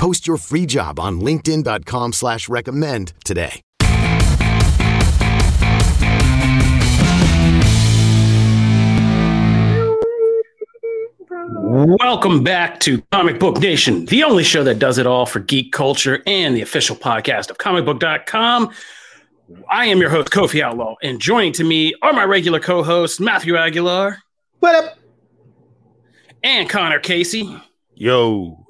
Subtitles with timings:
[0.00, 3.60] Post your free job on LinkedIn.com slash recommend today.
[11.28, 15.70] Welcome back to Comic Book Nation, the only show that does it all for geek
[15.70, 18.70] culture and the official podcast of comicbook.com.
[19.68, 23.20] I am your host, Kofi Outlaw, and joining to me are my regular co hosts,
[23.20, 24.16] Matthew Aguilar.
[24.60, 24.98] What up?
[26.42, 27.54] And Connor Casey.
[27.94, 28.64] Yo.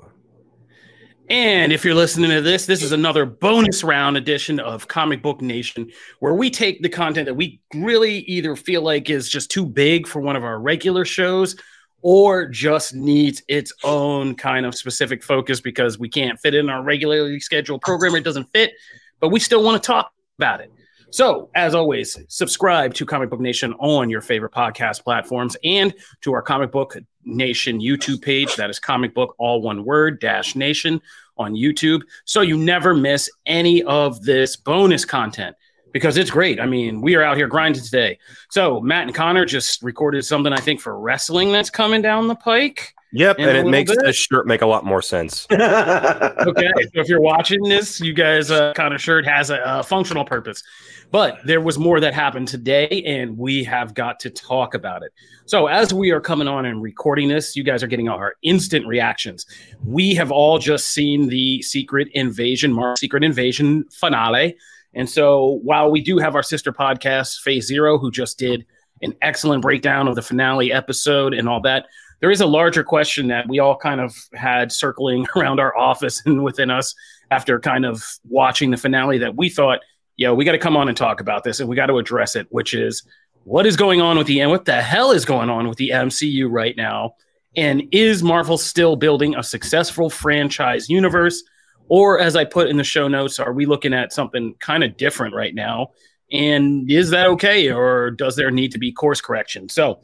[1.30, 5.40] And if you're listening to this, this is another bonus round edition of Comic Book
[5.40, 5.88] Nation,
[6.18, 10.08] where we take the content that we really either feel like is just too big
[10.08, 11.54] for one of our regular shows
[12.02, 16.82] or just needs its own kind of specific focus because we can't fit in our
[16.82, 18.16] regularly scheduled program.
[18.16, 18.72] It doesn't fit,
[19.20, 20.72] but we still want to talk about it.
[21.12, 26.32] So, as always, subscribe to Comic Book Nation on your favorite podcast platforms and to
[26.32, 28.54] our Comic Book Nation YouTube page.
[28.54, 31.02] That is Comic Book, all one word, dash nation
[31.36, 32.02] on YouTube.
[32.26, 35.56] So you never miss any of this bonus content
[35.92, 36.60] because it's great.
[36.60, 38.16] I mean, we are out here grinding today.
[38.48, 42.36] So Matt and Connor just recorded something I think for wrestling that's coming down the
[42.36, 42.94] pike.
[43.12, 44.00] Yep, and it makes bit.
[44.04, 45.46] this shirt make a lot more sense.
[45.52, 50.24] okay, so if you're watching this, you guys, uh, Connor shirt has a, a functional
[50.24, 50.62] purpose.
[51.10, 55.12] But there was more that happened today, and we have got to talk about it.
[55.46, 58.86] So, as we are coming on and recording this, you guys are getting our instant
[58.86, 59.44] reactions.
[59.84, 64.56] We have all just seen the Secret Invasion, Mark Secret Invasion finale.
[64.94, 68.66] And so while we do have our sister podcast, Phase Zero, who just did
[69.02, 71.86] an excellent breakdown of the finale episode and all that,
[72.20, 76.22] there is a larger question that we all kind of had circling around our office
[76.26, 76.94] and within us
[77.30, 79.80] after kind of watching the finale that we thought,
[80.16, 82.36] yeah, we got to come on and talk about this and we got to address
[82.36, 83.02] it, which is
[83.44, 85.90] what is going on with the and what the hell is going on with the
[85.90, 87.14] MCU right now?
[87.56, 91.42] And is Marvel still building a successful franchise universe?
[91.88, 94.96] Or, as I put in the show notes, are we looking at something kind of
[94.96, 95.88] different right now?
[96.30, 97.68] And is that okay?
[97.72, 99.68] Or does there need to be course correction?
[99.68, 100.00] So,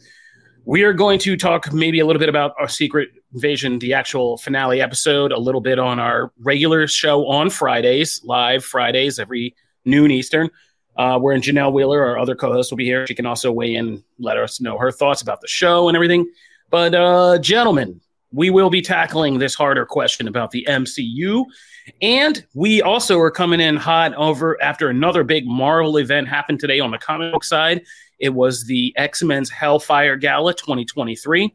[0.66, 4.36] we are going to talk maybe a little bit about our Secret Invasion, the actual
[4.36, 9.54] finale episode, a little bit on our regular show on Fridays, live Fridays, every
[9.84, 10.50] noon Eastern.
[10.96, 13.06] Uh, wherein Janelle Wheeler, our other co host, will be here.
[13.06, 16.28] She can also weigh in, let us know her thoughts about the show and everything.
[16.68, 18.00] But, uh, gentlemen,
[18.32, 21.44] we will be tackling this harder question about the MCU
[22.02, 26.80] and we also are coming in hot over after another big Marvel event happened today
[26.80, 27.82] on the comic book side.
[28.18, 31.54] It was the X Men's Hellfire Gala 2023,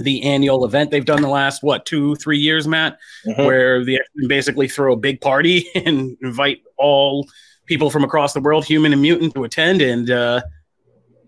[0.00, 3.44] the annual event they've done the last, what, two, three years, Matt, mm-hmm.
[3.44, 7.26] where they basically throw a big party and invite all
[7.66, 9.80] people from across the world, human and mutant, to attend.
[9.80, 10.42] And uh,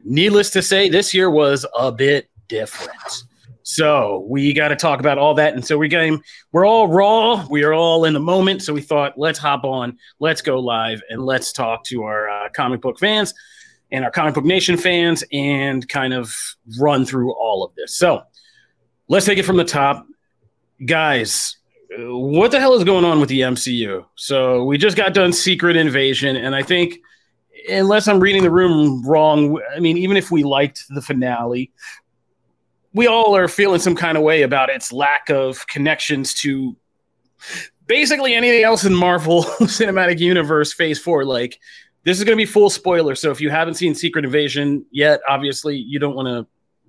[0.04, 3.24] needless to say, this year was a bit different.
[3.62, 5.54] So we got to talk about all that.
[5.54, 7.46] And so we're getting, we're all raw.
[7.48, 8.62] We are all in the moment.
[8.62, 12.48] So we thought, let's hop on, let's go live, and let's talk to our uh,
[12.48, 13.32] comic book fans
[13.92, 16.34] and our comic book nation fans and kind of
[16.78, 17.96] run through all of this.
[17.96, 18.22] So
[19.08, 20.06] let's take it from the top.
[20.84, 21.56] Guys,
[21.98, 24.04] what the hell is going on with the MCU?
[24.14, 26.36] So we just got done Secret Invasion.
[26.36, 26.98] And I think,
[27.68, 31.72] unless I'm reading the room wrong, I mean, even if we liked the finale,
[32.92, 36.76] we all are feeling some kind of way about its lack of connections to
[37.86, 41.24] basically anything else in Marvel Cinematic Universe Phase 4.
[41.24, 41.58] Like,
[42.04, 43.14] this is going to be full spoiler.
[43.14, 46.46] So if you haven't seen Secret Invasion yet, obviously you don't want to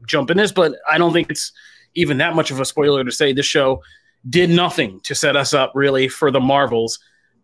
[0.08, 1.52] jump in this, but I don't think it's
[1.96, 3.82] even that much of a spoiler to say this show
[4.30, 7.00] did nothing to set us up really for the Marvels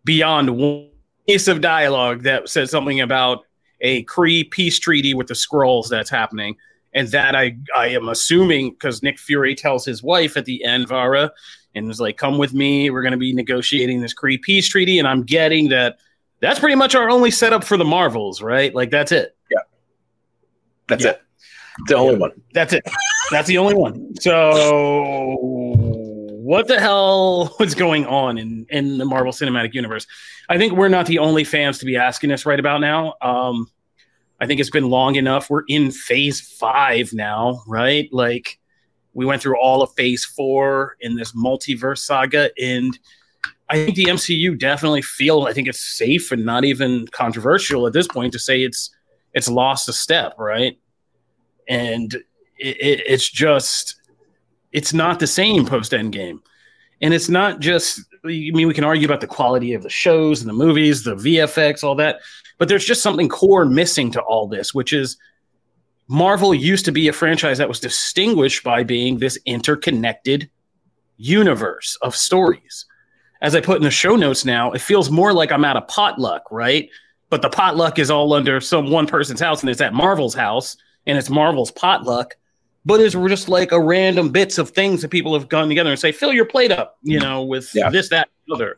[0.05, 0.89] beyond one
[1.27, 3.43] piece of dialogue that said something about
[3.81, 6.55] a Kree peace treaty with the Skrulls that's happening
[6.93, 10.87] and that I I am assuming because Nick Fury tells his wife at the end,
[10.87, 11.31] Varra,
[11.75, 12.89] and was like, "Come with me.
[12.89, 15.97] We're going to be negotiating this Kree peace treaty." And I'm getting that
[16.39, 18.73] that's pretty much our only setup for the Marvels, right?
[18.73, 19.35] Like that's it.
[19.51, 19.59] Yeah,
[20.87, 21.11] that's yeah.
[21.11, 21.21] it.
[21.87, 22.19] The only yeah.
[22.19, 22.31] one.
[22.53, 22.83] That's it.
[23.31, 24.15] That's the only one.
[24.19, 30.07] So, what the hell was going on in in the Marvel Cinematic Universe?
[30.49, 33.15] I think we're not the only fans to be asking this right about now.
[33.21, 33.69] Um,
[34.39, 35.49] I think it's been long enough.
[35.49, 38.07] We're in phase five now, right?
[38.11, 38.59] Like
[39.13, 42.51] we went through all of phase four in this multiverse saga.
[42.61, 42.97] And
[43.69, 47.93] I think the MCU definitely feels I think it's safe and not even controversial at
[47.93, 48.89] this point to say it's
[49.33, 50.79] it's lost a step, right?
[51.67, 52.13] And
[52.57, 53.99] it, it, it's just
[54.71, 56.39] it's not the same post Endgame,
[57.01, 58.01] and it's not just.
[58.23, 61.15] I mean, we can argue about the quality of the shows and the movies, the
[61.15, 62.19] VFX, all that,
[62.57, 65.17] but there's just something core missing to all this, which is
[66.07, 70.49] Marvel used to be a franchise that was distinguished by being this interconnected
[71.17, 72.85] universe of stories.
[73.41, 75.81] As I put in the show notes now, it feels more like I'm at a
[75.81, 76.89] potluck, right?
[77.29, 80.77] But the potluck is all under some one person's house and it's at Marvel's house
[81.05, 82.35] and it's Marvel's potluck.
[82.85, 85.99] But it's just like a random bits of things that people have gone together and
[85.99, 87.89] say, fill your plate up, you know, with yeah.
[87.89, 88.77] this, that, and other.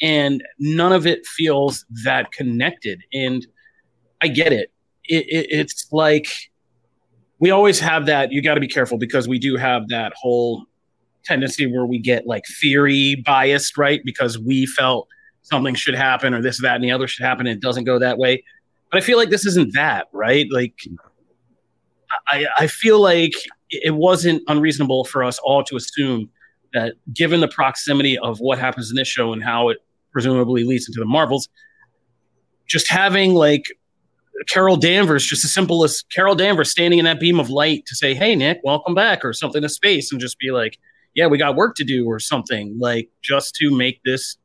[0.00, 3.00] And none of it feels that connected.
[3.12, 3.46] And
[4.20, 4.72] I get it.
[5.04, 6.26] it, it it's like
[7.38, 8.32] we always have that.
[8.32, 10.66] You got to be careful because we do have that whole
[11.28, 14.00] tendency where we get like theory biased, right?
[14.04, 15.08] Because we felt
[15.42, 17.46] something should happen or this, that, and the other should happen.
[17.46, 18.42] And it doesn't go that way.
[18.90, 20.46] But I feel like this isn't that, right?
[20.50, 20.74] Like,
[22.28, 23.32] I, I feel like
[23.70, 26.30] it wasn't unreasonable for us all to assume
[26.72, 29.78] that given the proximity of what happens in this show and how it
[30.12, 31.48] presumably leads into the Marvels,
[32.66, 33.64] just having like
[34.48, 37.96] Carol Danvers, just as simple as Carol Danvers standing in that beam of light to
[37.96, 40.78] say, Hey, Nick, welcome back, or something to space, and just be like,
[41.14, 44.36] yeah, we got work to do or something like just to make this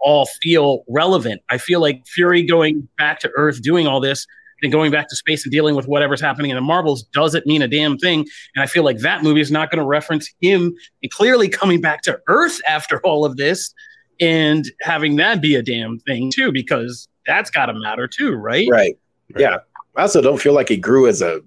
[0.00, 1.42] all feel relevant.
[1.50, 4.26] I feel like Fury going back to Earth, doing all this,
[4.62, 7.62] and going back to space and dealing with whatever's happening in the Marvels doesn't mean
[7.62, 8.20] a damn thing.
[8.54, 11.80] And I feel like that movie is not going to reference him and clearly coming
[11.80, 13.74] back to Earth after all of this
[14.20, 18.68] and having that be a damn thing too, because that's got to matter too, right?
[18.70, 18.98] Right.
[19.36, 19.58] Yeah.
[19.96, 21.42] I also don't feel like he grew as a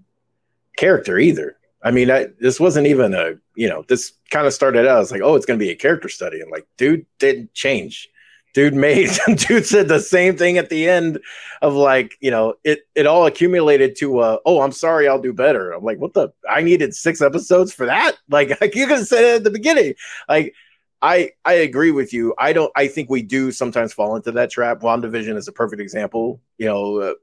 [0.78, 1.58] character either.
[1.81, 5.12] I mean, I, this wasn't even a, you know, this kind of started out as
[5.12, 6.42] like, oh, it's going to be a character study.
[6.42, 8.10] And like, dude didn't change.
[8.54, 11.20] Dude made, dude said the same thing at the end
[11.62, 15.34] of like, you know, it, it all accumulated to, uh, oh, I'm sorry, I'll do
[15.34, 15.72] better.
[15.72, 18.18] I'm like, what the, I needed six episodes for that.
[18.30, 19.94] Like, you could have said it at the beginning.
[20.28, 20.54] Like,
[21.02, 22.34] I, I agree with you.
[22.38, 24.81] I don't, I think we do sometimes fall into that trap.
[24.81, 26.42] WandaVision is a perfect example.
[26.58, 27.14] You know, uh,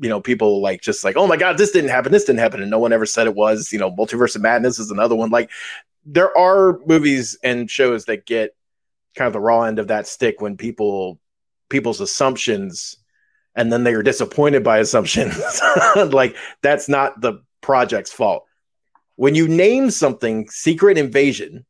[0.00, 2.60] you know, people like just like, oh my God, this didn't happen, this didn't happen,
[2.60, 3.72] and no one ever said it was.
[3.72, 5.30] You know, Multiverse of Madness is another one.
[5.30, 5.50] Like,
[6.04, 8.56] there are movies and shows that get
[9.14, 11.20] kind of the raw end of that stick when people
[11.68, 12.96] people's assumptions
[13.54, 15.60] and then they are disappointed by assumptions.
[15.96, 18.44] like that's not the project's fault.
[19.16, 21.66] When you name something Secret Invasion,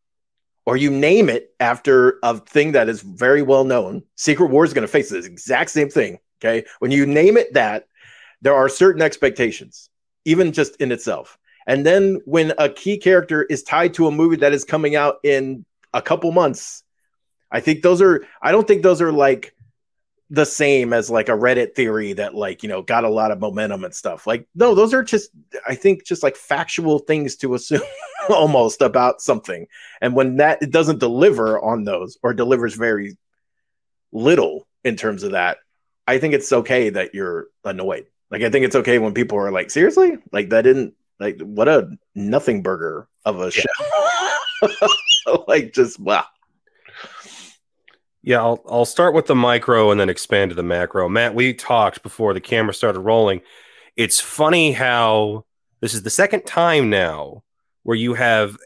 [0.67, 4.73] or you name it after a thing that is very well known, Secret War is
[4.73, 6.19] going to face this exact same thing.
[6.41, 6.67] Okay.
[6.79, 7.87] When you name it that,
[8.43, 9.91] there are certain expectations,
[10.25, 11.39] even just in itself.
[11.67, 15.17] And then when a key character is tied to a movie that is coming out
[15.23, 16.83] in a couple months,
[17.51, 19.55] I think those are, I don't think those are like
[20.31, 23.41] the same as like a Reddit theory that like, you know, got a lot of
[23.41, 24.27] momentum and stuff.
[24.27, 25.31] Like, no, those are just,
[25.67, 27.83] I think, just like factual things to assume
[28.31, 29.67] almost about something.
[30.01, 33.17] And when that it doesn't deliver on those or delivers very
[34.13, 35.59] little in terms of that,
[36.07, 38.07] I think it's okay that you're annoyed.
[38.31, 41.69] Like I think it's okay when people are like, seriously, like that didn't like what
[41.69, 43.63] a nothing burger of a show.
[45.49, 46.25] like just wow.
[48.23, 51.09] Yeah, I'll I'll start with the micro and then expand to the macro.
[51.09, 53.41] Matt, we talked before the camera started rolling.
[53.97, 55.45] It's funny how
[55.81, 57.43] this is the second time now
[57.83, 58.57] where you have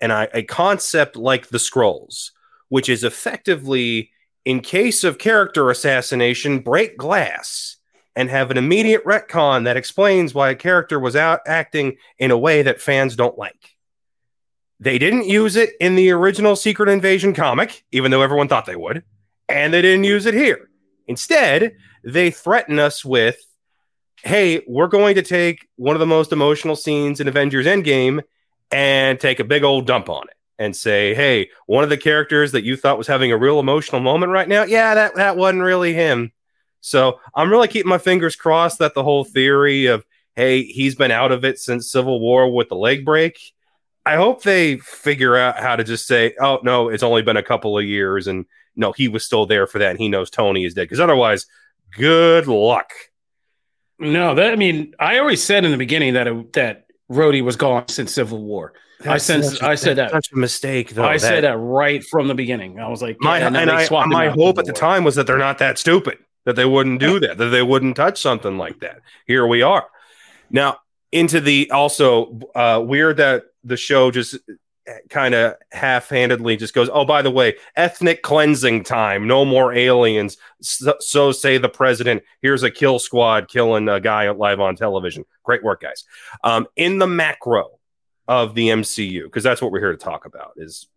[0.00, 2.30] an a concept like the Skrulls,
[2.68, 4.10] which is effectively
[4.44, 7.76] in case of character assassination, break glass
[8.16, 12.38] and have an immediate retcon that explains why a character was out acting in a
[12.38, 13.76] way that fans don't like.
[14.80, 18.76] They didn't use it in the original Secret Invasion comic, even though everyone thought they
[18.76, 19.04] would,
[19.48, 20.70] and they didn't use it here.
[21.06, 23.36] Instead, they threaten us with,
[24.22, 28.22] hey, we're going to take one of the most emotional scenes in Avengers Endgame
[28.70, 32.52] and take a big old dump on it and say, hey, one of the characters
[32.52, 35.62] that you thought was having a real emotional moment right now, yeah, that, that wasn't
[35.62, 36.32] really him.
[36.80, 40.04] So I'm really keeping my fingers crossed that the whole theory of,
[40.36, 43.38] hey, he's been out of it since Civil War with the leg break.
[44.06, 47.42] I hope they figure out how to just say, oh, no, it's only been a
[47.42, 48.26] couple of years.
[48.26, 48.46] And
[48.76, 49.90] no, he was still there for that.
[49.90, 50.84] And he knows Tony is dead.
[50.84, 51.46] Because otherwise,
[51.96, 52.90] good luck.
[53.98, 57.56] No, that, I mean, I always said in the beginning that, it, that Rhodey was
[57.56, 58.72] gone since Civil War.
[59.00, 61.04] That's I sense, I said that such a mistake though.
[61.04, 62.78] I that, said that right from the beginning.
[62.78, 65.26] I was like, my yeah, and, and I, my hope at the time was that
[65.26, 66.18] they're not that stupid
[66.50, 69.02] that they wouldn't do that, that they wouldn't touch something like that.
[69.24, 69.86] Here we are.
[70.50, 70.78] Now,
[71.12, 74.36] into the also uh, weird that the show just
[75.08, 79.28] kind of half-handedly just goes, "Oh, by the way, ethnic cleansing time.
[79.28, 82.24] No more aliens." So, so say the president.
[82.42, 85.24] Here's a kill squad killing a guy live on television.
[85.44, 86.04] Great work, guys.
[86.42, 87.78] Um, in the macro
[88.26, 90.52] of the MCU, because that's what we're here to talk about.
[90.56, 90.88] Is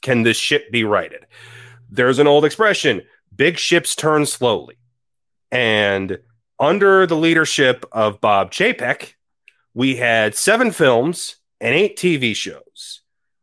[0.00, 1.26] can this ship be righted?
[1.90, 3.02] There's an old expression:
[3.34, 4.76] big ships turn slowly,
[5.50, 6.18] and
[6.58, 9.14] under the leadership of Bob Chapek,
[9.74, 13.02] we had seven films and eight TV shows.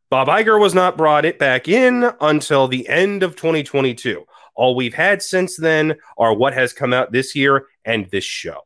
[0.10, 4.24] Bob Iger was not brought it back in until the end of 2022.
[4.56, 8.62] All we've had since then are what has come out this year and this show,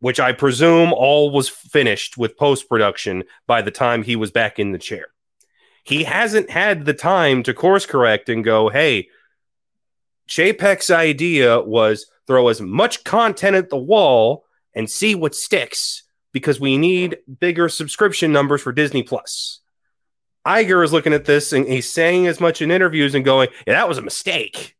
[0.00, 4.58] which I presume all was finished with post production by the time he was back
[4.58, 5.06] in the chair.
[5.84, 9.08] He hasn't had the time to course correct and go, hey,
[10.28, 16.02] Chapek's idea was throw as much content at the wall and see what sticks
[16.32, 19.60] because we need bigger subscription numbers for Disney Plus.
[20.46, 23.74] Iger is looking at this and he's saying as much in interviews and going, yeah,
[23.74, 24.76] that was a mistake.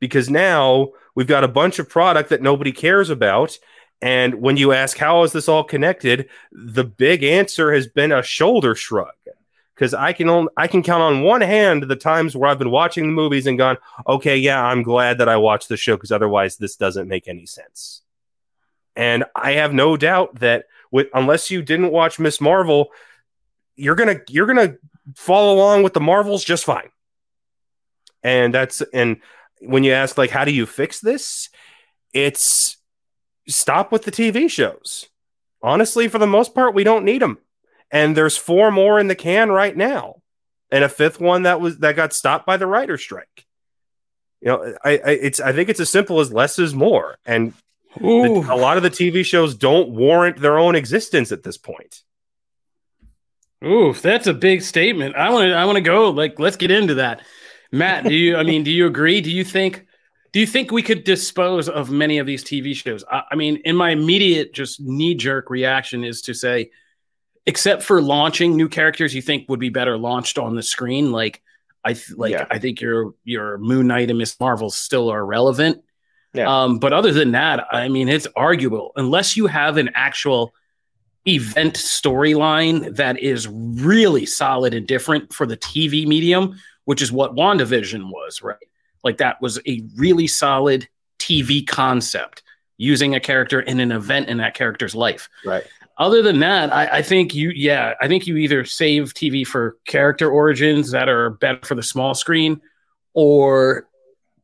[0.00, 3.56] Because now we've got a bunch of product that nobody cares about.
[4.02, 6.28] And when you ask, how is this all connected?
[6.50, 9.12] The big answer has been a shoulder shrug.
[9.82, 12.70] Because I can only, I can count on one hand the times where I've been
[12.70, 16.12] watching the movies and gone, okay, yeah, I'm glad that I watched the show because
[16.12, 18.02] otherwise this doesn't make any sense.
[18.94, 22.90] And I have no doubt that with unless you didn't watch Miss Marvel,
[23.74, 24.76] you're gonna you're gonna
[25.16, 26.90] follow along with the Marvels just fine.
[28.22, 29.16] And that's and
[29.62, 31.48] when you ask like how do you fix this,
[32.12, 32.76] it's
[33.48, 35.08] stop with the TV shows.
[35.60, 37.38] Honestly, for the most part, we don't need them.
[37.92, 40.22] And there's four more in the can right now,
[40.70, 43.46] and a fifth one that was that got stopped by the writer strike.
[44.40, 47.18] You know, I, I it's I think it's as simple as less is more.
[47.26, 47.52] And
[48.00, 52.02] the, a lot of the TV shows don't warrant their own existence at this point.
[53.62, 55.14] Ooh, that's a big statement.
[55.14, 57.20] I want to I want to go like let's get into that.
[57.70, 59.20] Matt, do you I mean, do you agree?
[59.20, 59.86] Do you think
[60.32, 63.04] do you think we could dispose of many of these TV shows?
[63.10, 66.70] I, I mean, in my immediate just knee jerk reaction is to say
[67.46, 71.42] except for launching new characters you think would be better launched on the screen like
[71.84, 72.46] I th- like yeah.
[72.50, 75.82] I think your your Moon Knight and Miss Marvel still are relevant.
[76.32, 76.46] Yeah.
[76.48, 80.54] Um, but other than that, I mean, it's arguable unless you have an actual
[81.26, 87.34] event storyline that is really solid and different for the TV medium, which is what
[87.34, 88.56] WandaVision was, right?
[89.04, 92.42] Like that was a really solid TV concept
[92.76, 95.28] using a character in an event in that character's life.
[95.44, 95.64] Right.
[96.02, 99.76] Other than that, I, I think you, yeah, I think you either save TV for
[99.86, 102.60] character origins that are better for the small screen,
[103.14, 103.86] or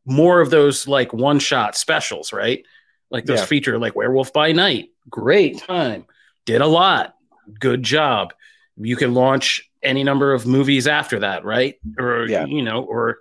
[0.07, 2.65] more of those like one shot specials, right?
[3.11, 3.47] Like those yeah.
[3.47, 4.91] feature like Werewolf by Night.
[5.11, 6.07] Great time.
[6.45, 7.17] Did a lot.
[7.59, 8.35] Good job.
[8.77, 11.75] You can launch any number of movies after that, right?
[11.99, 12.45] Or yeah.
[12.45, 13.19] you know, or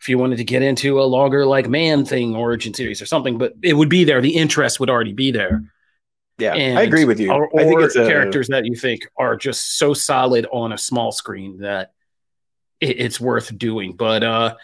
[0.00, 3.36] if you wanted to get into a longer like man thing origin series or something,
[3.36, 4.20] but it would be there.
[4.20, 5.64] The interest would already be there.
[6.38, 7.32] Yeah, and, I agree with you.
[7.32, 8.52] Or, or I think it's characters a...
[8.52, 11.92] that you think are just so solid on a small screen that
[12.80, 13.94] it, it's worth doing.
[13.94, 14.54] But uh,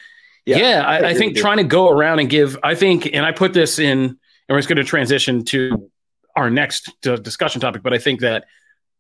[0.46, 3.32] yeah, yeah I, I, think trying to go around and give, I think, and I
[3.32, 5.90] put this in, and we're just going to transition to
[6.36, 8.44] our next uh, discussion topic, but I think that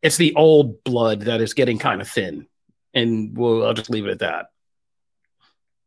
[0.02, 2.46] it's the old blood that is getting kind of thin,
[2.92, 4.46] and we'll I'll just leave it at that.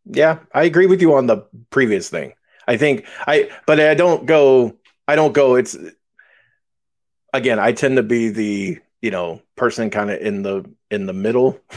[0.05, 2.33] Yeah, I agree with you on the previous thing.
[2.67, 4.77] I think I, but I don't go.
[5.07, 5.55] I don't go.
[5.55, 5.77] It's
[7.37, 7.59] again.
[7.59, 11.59] I tend to be the you know person kind of in the in the middle.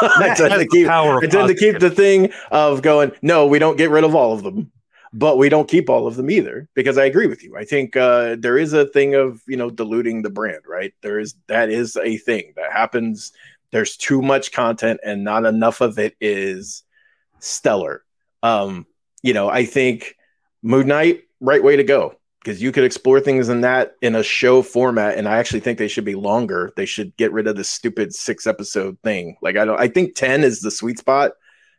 [0.00, 3.76] I tend, to keep, I tend to keep the thing of going, no, we don't
[3.76, 4.70] get rid of all of them,
[5.12, 6.68] but we don't keep all of them either.
[6.74, 7.56] Because I agree with you.
[7.56, 10.92] I think uh, there is a thing of you know diluting the brand, right?
[11.02, 13.32] There is that is a thing that happens.
[13.70, 16.84] There's too much content and not enough of it is
[17.40, 18.02] stellar.
[18.42, 18.86] Um,
[19.22, 20.14] you know, I think
[20.62, 24.22] Moon Knight, right way to go because you could explore things in that in a
[24.22, 26.72] show format and i actually think they should be longer.
[26.76, 29.36] They should get rid of this stupid six episode thing.
[29.42, 31.32] Like i don't i think 10 is the sweet spot.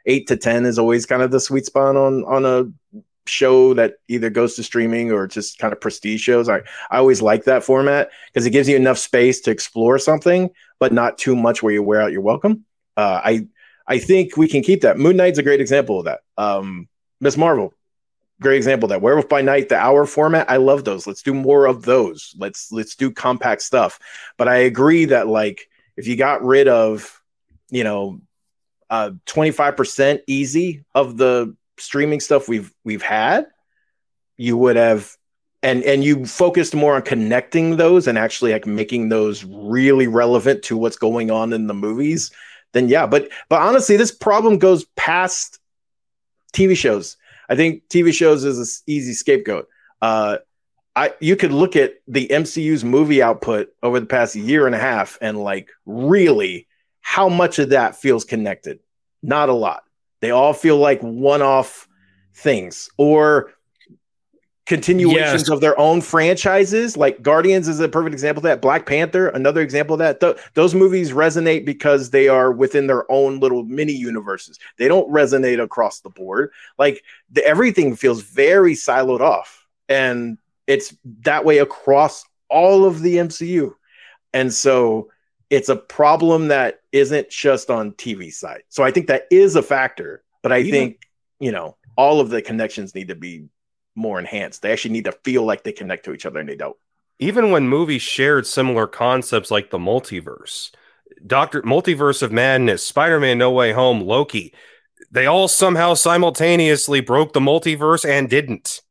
[0.05, 3.95] 8 to 10 is always kind of the sweet spot on on a show that
[4.07, 6.49] either goes to streaming or just kind of prestige shows.
[6.49, 6.59] I
[6.91, 10.49] i always like that format because it gives you enough space to explore something
[10.79, 12.65] but not too much where you wear out your welcome.
[12.97, 13.47] Uh, i
[13.87, 14.97] i think we can keep that.
[14.97, 16.19] Moon knight's a great example of that.
[16.37, 16.87] Um
[17.21, 17.73] miss marvel
[18.41, 19.01] great example that.
[19.01, 21.07] Werewolf by night the hour format i love those.
[21.07, 22.35] Let's do more of those.
[22.37, 23.99] Let's let's do compact stuff.
[24.37, 27.21] But i agree that like if you got rid of
[27.69, 28.21] you know
[28.89, 33.45] uh 25% easy of the streaming stuff we've we've had
[34.35, 35.15] you would have
[35.61, 40.63] and and you focused more on connecting those and actually like making those really relevant
[40.63, 42.31] to what's going on in the movies
[42.73, 43.05] then yeah.
[43.05, 45.59] But but honestly this problem goes past
[46.53, 47.17] tv shows
[47.49, 49.67] i think tv shows is an easy scapegoat
[50.01, 50.37] uh
[50.95, 54.79] I, you could look at the MCU's movie output over the past year and a
[54.79, 56.67] half and like really
[56.99, 58.79] how much of that feels connected?
[59.23, 59.83] Not a lot.
[60.19, 61.87] They all feel like one-off
[62.35, 63.53] things or
[64.69, 65.49] continuations yes.
[65.49, 66.95] of their own franchises.
[66.95, 68.61] Like Guardians is a perfect example of that.
[68.61, 70.19] Black Panther, another example of that.
[70.19, 74.59] Th- those movies resonate because they are within their own little mini universes.
[74.77, 76.51] They don't resonate across the board.
[76.77, 83.15] Like the, everything feels very siloed off, and it's that way across all of the
[83.15, 83.73] MCU.
[84.35, 85.09] And so
[85.49, 88.61] it's a problem that isn't just on TV side.
[88.69, 91.09] So I think that is a factor, but I Even- think,
[91.39, 93.49] you know, all of the connections need to be
[93.99, 94.61] more enhanced.
[94.61, 96.77] They actually need to feel like they connect to each other and they don't.
[97.19, 100.71] Even when movies shared similar concepts like the multiverse,
[101.25, 104.53] Doctor Multiverse of Madness, Spider-Man No Way Home, Loki,
[105.11, 108.81] they all somehow simultaneously broke the multiverse and didn't.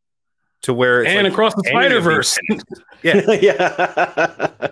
[0.62, 2.36] To where and like across the Spider Verse,
[3.04, 4.70] yeah, yeah,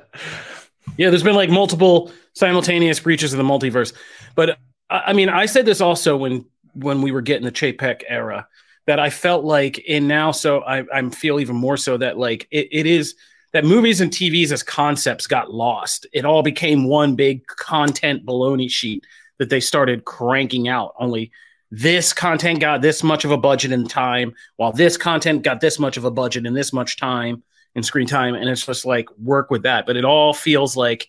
[0.96, 1.10] yeah.
[1.10, 3.92] There's been like multiple simultaneous breaches of the multiverse,
[4.34, 4.58] but
[4.90, 8.48] I mean, I said this also when when we were getting the Chapek era
[8.86, 12.46] that I felt like in now, so I, I feel even more so that like
[12.50, 13.16] it, it is
[13.52, 16.06] that movies and TVs as concepts got lost.
[16.12, 19.04] It all became one big content baloney sheet
[19.38, 20.94] that they started cranking out.
[20.98, 21.32] Only
[21.70, 25.78] this content got this much of a budget and time, while this content got this
[25.78, 27.42] much of a budget and this much time
[27.74, 28.34] and screen time.
[28.34, 29.84] And it's just like work with that.
[29.84, 31.08] But it all feels like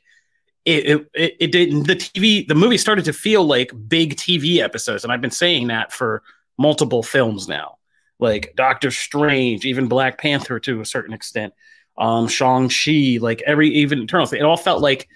[0.65, 5.03] it, it, it didn't the TV the movie started to feel like big TV episodes.
[5.03, 6.23] And I've been saying that for
[6.57, 7.77] multiple films now,
[8.19, 11.53] like Doctor Strange, even Black Panther to a certain extent,
[11.97, 14.33] um, Shang Chi, like every even Eternals.
[14.33, 15.07] It all felt like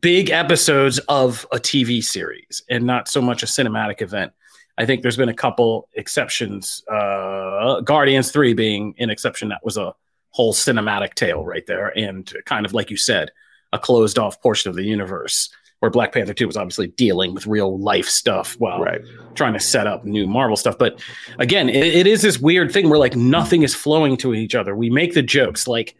[0.00, 4.32] big episodes of a TV series and not so much a cinematic event.
[4.78, 6.82] I think there's been a couple exceptions.
[6.90, 9.94] Uh, Guardians Three being an exception that was a
[10.30, 13.30] whole cinematic tale right there, and kind of like you said,
[13.72, 17.46] a closed off portion of the universe where Black Panther 2 was obviously dealing with
[17.46, 19.00] real life stuff while right.
[19.34, 20.78] trying to set up new Marvel stuff.
[20.78, 21.02] But
[21.38, 24.76] again, it, it is this weird thing where like nothing is flowing to each other.
[24.76, 25.96] We make the jokes like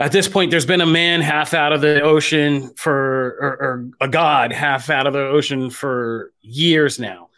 [0.00, 3.90] at this point, there's been a man half out of the ocean for, or, or
[4.00, 7.30] a god half out of the ocean for years now.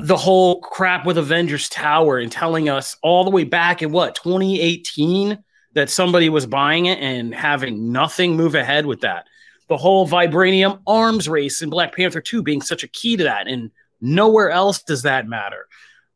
[0.00, 4.14] The whole crap with Avengers Tower and telling us all the way back in what
[4.14, 5.38] 2018
[5.74, 9.26] that somebody was buying it and having nothing move ahead with that
[9.68, 13.46] the whole vibranium arms race in Black Panther 2 being such a key to that,
[13.48, 15.66] and nowhere else does that matter.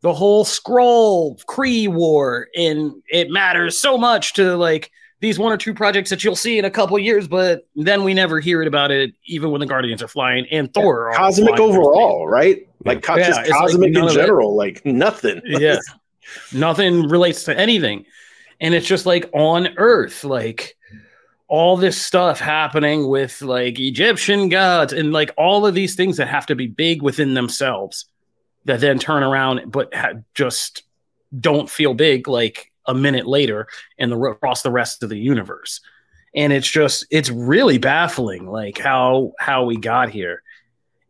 [0.00, 5.56] The whole Skrull Kree war, and it matters so much to like these one or
[5.56, 8.68] two projects that you'll see in a couple years, but then we never hear it
[8.68, 11.10] about it, even when the Guardians are flying and Thor.
[11.10, 12.68] Yeah, cosmic overall, right?
[12.84, 15.40] Like yeah, just cosmic like in general, like nothing.
[15.44, 15.78] yeah,
[16.52, 18.04] nothing relates to anything,
[18.60, 20.76] and it's just like on Earth, like
[21.48, 26.28] all this stuff happening with like Egyptian gods and like all of these things that
[26.28, 28.04] have to be big within themselves
[28.66, 30.82] that then turn around but ha- just
[31.40, 33.66] don't feel big like a minute later
[33.98, 35.80] and the across the rest of the universe.
[36.34, 40.42] And it's just it's really baffling like how how we got here.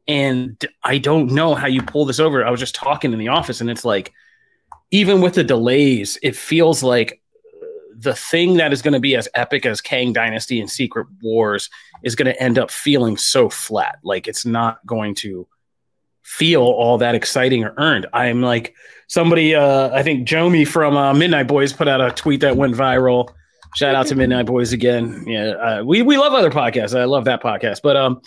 [0.07, 2.47] And i don't know how you pull this over.
[2.47, 4.13] I was just talking in the office and it's like
[4.93, 7.21] even with the delays it feels like
[8.01, 11.69] the thing that is going to be as epic as Kang Dynasty and Secret Wars
[12.03, 13.99] is going to end up feeling so flat.
[14.05, 15.49] Like it's not going to
[16.23, 18.07] feel all that exciting or earned.
[18.13, 18.75] I'm like
[19.09, 22.75] somebody, uh, I think Jomi from uh, Midnight Boys put out a tweet that went
[22.75, 23.31] viral.
[23.75, 25.25] Shout out to Midnight Boys again.
[25.27, 26.99] Yeah, uh, we we love other podcasts.
[26.99, 28.21] I love that podcast, but um,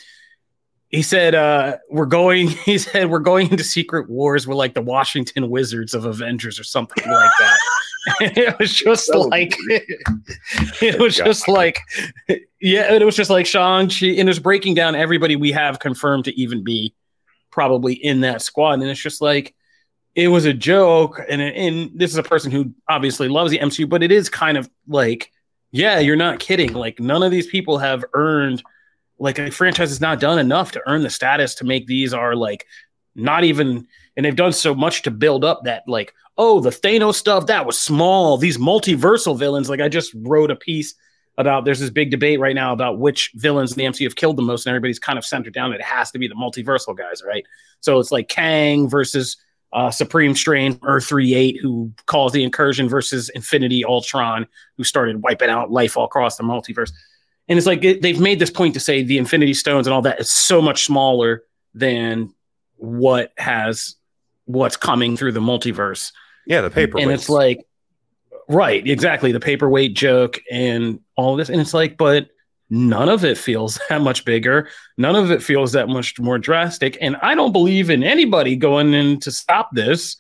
[0.90, 2.50] he said uh, we're going.
[2.66, 6.64] He said we're going into Secret Wars We're like the Washington Wizards of Avengers or
[6.64, 7.58] something like that.
[8.22, 9.56] it was just like
[10.82, 11.80] it was just like
[12.60, 15.80] yeah it was just like Shang Chi and it was breaking down everybody we have
[15.80, 16.94] confirmed to even be
[17.52, 19.54] probably in that squad and it's just like
[20.16, 23.88] it was a joke and and this is a person who obviously loves the MCU
[23.88, 25.32] but it is kind of like
[25.72, 26.74] yeah you're not kidding.
[26.74, 28.64] Like none of these people have earned
[29.20, 32.36] like a franchise has not done enough to earn the status to make these are
[32.36, 32.66] like
[33.16, 33.88] not even
[34.18, 37.66] and they've done so much to build up that like oh the thanos stuff that
[37.66, 40.96] was small these multiversal villains like i just wrote a piece
[41.38, 44.38] about there's this big debate right now about which villains in the mcu have killed
[44.38, 47.22] the most and everybody's kind of centered down it has to be the multiversal guys
[47.26, 47.46] right
[47.80, 49.38] so it's like kang versus
[49.74, 55.50] uh, Supreme Strange Earth 38, who calls the incursion versus Infinity Ultron, who started wiping
[55.50, 56.92] out life all across the multiverse.
[57.48, 60.02] And it's like it, they've made this point to say the Infinity Stones and all
[60.02, 62.34] that is so much smaller than
[62.76, 63.96] what has
[64.46, 66.12] what's coming through the multiverse.
[66.46, 67.00] Yeah, the paper.
[67.00, 67.66] And it's like,
[68.48, 71.50] right, exactly, the paperweight joke and all of this.
[71.50, 72.30] And it's like, but
[72.70, 74.70] none of it feels that much bigger.
[74.98, 76.98] None of it feels that much more drastic.
[77.02, 80.18] And I don't believe in anybody going in to stop this.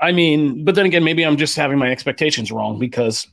[0.00, 3.26] I mean, but then again, maybe I'm just having my expectations wrong because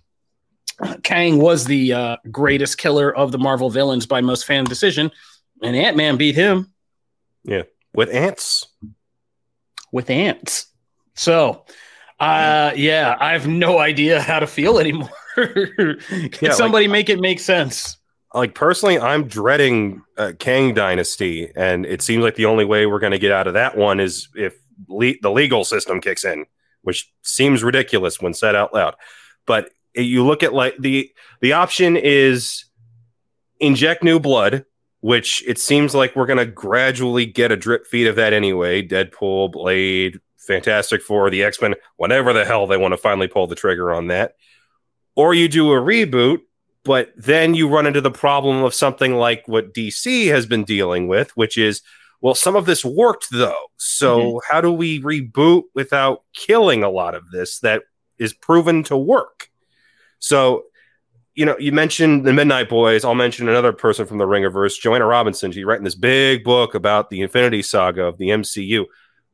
[1.04, 5.12] Kang was the uh, greatest killer of the Marvel villains by most fan decision,
[5.62, 6.74] and Ant Man beat him.
[7.44, 8.66] Yeah, with ants.
[9.92, 10.68] With ants.
[11.16, 11.66] So,
[12.20, 15.10] uh, yeah, I have no idea how to feel anymore.
[15.36, 15.98] Can
[16.42, 17.98] yeah, somebody like, make it make sense?
[18.34, 23.00] Like personally, I'm dreading uh, Kang Dynasty, and it seems like the only way we're
[23.00, 24.56] going to get out of that one is if
[24.88, 26.46] le- the legal system kicks in,
[26.82, 28.96] which seems ridiculous when said out loud.
[29.46, 32.66] But you look at like the the option is
[33.60, 34.66] inject new blood,
[35.02, 38.86] which it seems like we're going to gradually get a drip feed of that anyway.
[38.86, 43.48] Deadpool, Blade, Fantastic Four, the X Men, whenever the hell they want to finally pull
[43.48, 44.36] the trigger on that.
[45.16, 46.40] Or you do a reboot,
[46.84, 51.08] but then you run into the problem of something like what DC has been dealing
[51.08, 51.82] with, which is,
[52.22, 53.68] well, some of this worked though.
[53.78, 54.38] So mm-hmm.
[54.50, 57.84] how do we reboot without killing a lot of this that
[58.18, 59.50] is proven to work?
[60.20, 60.64] So,
[61.36, 63.04] you know, you mentioned the Midnight Boys.
[63.04, 65.52] I'll mention another person from the Ringerverse, Joanna Robinson.
[65.52, 68.86] She's writing this big book about the Infinity Saga of the MCU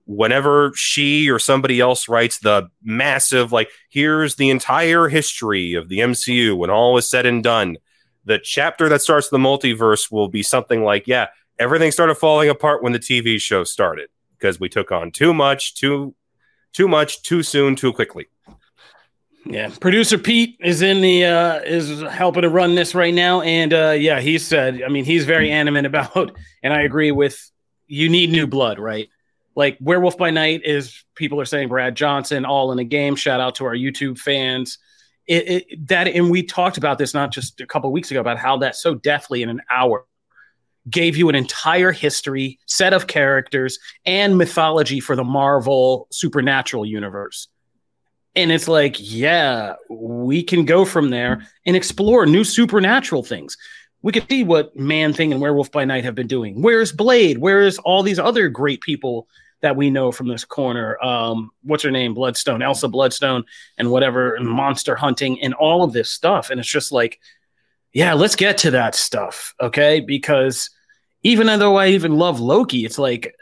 [0.10, 6.00] whenever she or somebody else writes the massive, like, here's the entire history of the
[6.00, 7.78] MCU when all is said and done,
[8.26, 11.28] the chapter that starts the multiverse will be something like, yeah,
[11.60, 15.76] everything started falling apart when the TV show started because we took on too much,
[15.76, 16.16] too,
[16.74, 18.26] too much, too soon, too quickly.
[19.46, 23.74] Yeah, producer Pete is in the uh is helping to run this right now, and
[23.74, 27.50] uh yeah, he said, I mean, he's very animate about, and I agree with
[27.88, 29.10] you need new blood, right?
[29.60, 33.18] Like Werewolf by Night is people are saying Brad Johnson all in a game.
[33.18, 34.78] Shout out to our YouTube fans.
[35.28, 38.38] It, it, that and we talked about this not just a couple weeks ago about
[38.38, 40.06] how that so deftly in an hour
[40.90, 47.50] gave you an entire history, set of characters, and mythology for the Marvel supernatural universe.
[48.38, 53.58] And it's like, yeah, we can go from there and explore new supernatural things.
[54.04, 56.62] We can see what Man Thing and Werewolf by Night have been doing.
[56.62, 57.40] Where's Blade?
[57.40, 59.28] Where's all these other great people
[59.62, 61.02] that we know from this corner.
[61.04, 62.14] Um, what's her name?
[62.14, 63.44] Bloodstone, Elsa Bloodstone,
[63.78, 66.50] and whatever, and monster hunting, and all of this stuff.
[66.50, 67.20] And it's just like,
[67.94, 70.00] yeah, let's get to that stuff, okay?
[70.00, 70.70] Because
[71.24, 73.36] even though I even love Loki, it's like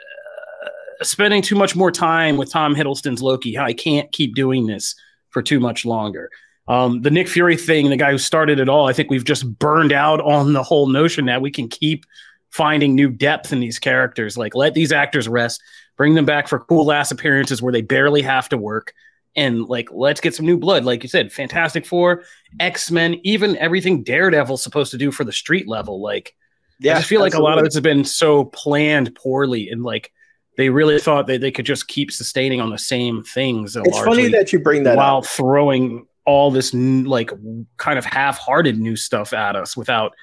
[0.65, 3.57] uh, spending too much more time with Tom Hiddleston's Loki.
[3.57, 4.95] I can't keep doing this
[5.29, 6.29] for too much longer.
[6.67, 9.57] Um, the Nick Fury thing, the guy who started it all, I think we've just
[9.59, 12.05] burned out on the whole notion that we can keep
[12.49, 14.37] finding new depth in these characters.
[14.37, 15.61] Like, let these actors rest
[15.97, 18.93] bring them back for cool ass appearances where they barely have to work
[19.35, 22.23] and like let's get some new blood like you said fantastic four
[22.59, 26.35] x-men even everything daredevil's supposed to do for the street level like
[26.79, 27.37] yeah, i just feel absolutely.
[27.37, 30.11] like a lot of this has been so planned poorly and like
[30.57, 34.27] they really thought that they could just keep sustaining on the same things it's funny
[34.27, 35.25] that you bring that while up.
[35.25, 37.31] throwing all this like
[37.77, 40.13] kind of half-hearted new stuff at us without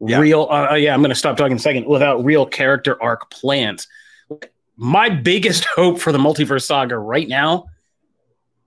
[0.00, 0.18] yeah.
[0.18, 3.88] real uh, yeah i'm going to stop talking a second without real character arc plans
[4.76, 7.66] my biggest hope for the multiverse saga right now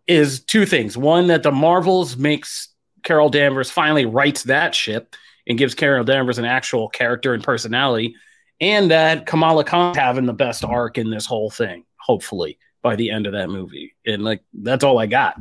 [0.08, 0.98] is two things.
[0.98, 2.70] One, that the Marvels makes
[3.04, 5.16] Carol Danvers finally writes that ship
[5.48, 8.16] and gives Carol Danvers an actual character and personality,
[8.60, 13.10] and that Kamala Khan having the best arc in this whole thing, hopefully by the
[13.10, 13.96] end of that movie.
[14.06, 15.38] And like that's all I got.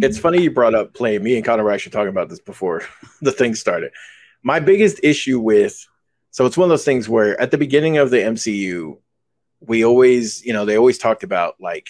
[0.00, 1.18] It's funny you brought up play.
[1.18, 2.82] Me and Connor were actually talking about this before
[3.20, 3.92] the thing started.
[4.42, 5.86] My biggest issue with
[6.30, 8.98] so it's one of those things where at the beginning of the MCU,
[9.66, 11.88] we always, you know, they always talked about like,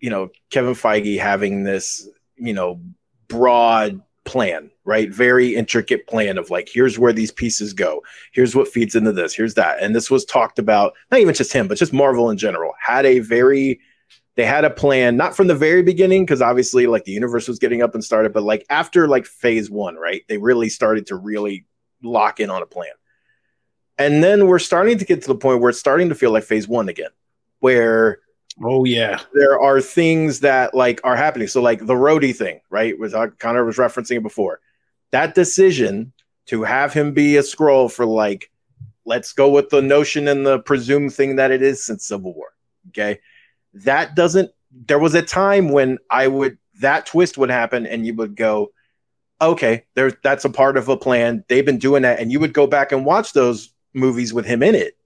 [0.00, 2.80] you know, Kevin Feige having this, you know,
[3.28, 5.10] broad plan, right?
[5.10, 8.02] Very intricate plan of like, here's where these pieces go.
[8.32, 9.34] Here's what feeds into this.
[9.34, 9.82] Here's that.
[9.82, 13.06] And this was talked about, not even just him, but just Marvel in general, had
[13.06, 13.80] a very,
[14.36, 17.58] they had a plan, not from the very beginning, because obviously like the universe was
[17.58, 20.22] getting up and started, but like after like phase one, right?
[20.28, 21.66] They really started to really
[22.02, 22.92] lock in on a plan.
[23.98, 26.44] And then we're starting to get to the point where it's starting to feel like
[26.44, 27.10] phase one again,
[27.60, 28.18] where
[28.62, 31.48] oh yeah, there are things that like are happening.
[31.48, 32.98] So like the Rhodey thing, right?
[32.98, 34.60] Was uh, Connor was referencing it before.
[35.10, 36.12] That decision
[36.46, 38.50] to have him be a Skrull for like,
[39.04, 42.48] let's go with the notion and the presumed thing that it is since Civil War.
[42.88, 43.20] Okay.
[43.74, 44.50] That doesn't,
[44.86, 48.72] there was a time when I would, that twist would happen and you would go,
[49.40, 51.44] okay, there's that's a part of a plan.
[51.48, 52.20] They've been doing that.
[52.20, 54.96] And you would go back and watch those movies with him in it.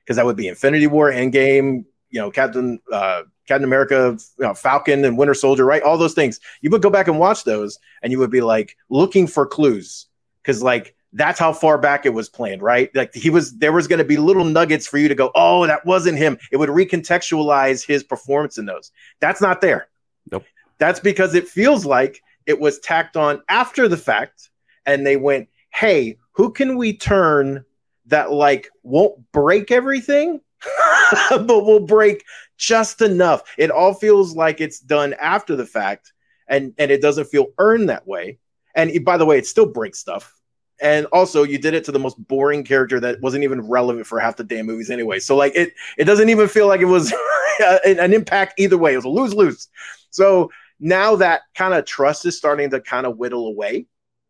[0.00, 4.54] Because that would be Infinity War, Endgame, you know, Captain uh Captain America, you know,
[4.54, 5.82] Falcon and Winter Soldier, right?
[5.82, 6.40] All those things.
[6.60, 10.06] You would go back and watch those and you would be like looking for clues.
[10.44, 12.94] Cause like that's how far back it was planned, right?
[12.94, 15.66] Like he was there was going to be little nuggets for you to go, oh,
[15.66, 16.38] that wasn't him.
[16.52, 18.92] It would recontextualize his performance in those.
[19.20, 19.88] That's not there.
[20.30, 20.44] Nope.
[20.78, 24.50] That's because it feels like it was tacked on after the fact,
[24.84, 27.64] and they went, hey, who can we turn
[28.06, 30.40] that like won't break everything,
[31.30, 32.24] but will break
[32.56, 33.42] just enough.
[33.58, 36.12] It all feels like it's done after the fact,
[36.48, 38.38] and and it doesn't feel earned that way.
[38.74, 40.36] And by the way, it still breaks stuff
[40.80, 44.18] and also you did it to the most boring character that wasn't even relevant for
[44.18, 47.14] half the damn movies anyway so like it it doesn't even feel like it was
[47.84, 49.68] an impact either way it was a lose-lose
[50.10, 53.86] so now that kind of trust is starting to kind of whittle away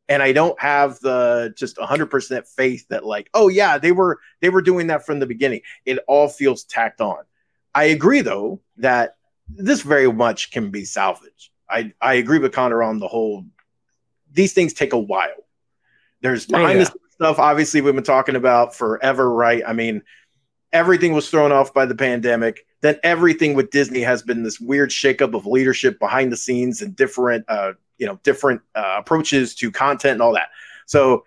[0.09, 4.49] and i don't have the just 100% faith that like oh yeah they were they
[4.49, 7.25] were doing that from the beginning it all feels tacked on
[7.75, 9.17] i agree though that
[9.49, 13.45] this very much can be salvaged i i agree with connor on the whole
[14.33, 15.47] these things take a while
[16.23, 16.85] there's behind oh, yeah.
[16.85, 19.63] the stuff, obviously, we've been talking about forever, right?
[19.67, 20.03] I mean,
[20.73, 22.67] everything was thrown off by the pandemic.
[22.83, 26.95] Then everything with Disney has been this weird shakeup of leadership behind the scenes and
[26.95, 30.49] different, uh, you know, different uh, approaches to content and all that.
[30.87, 31.25] So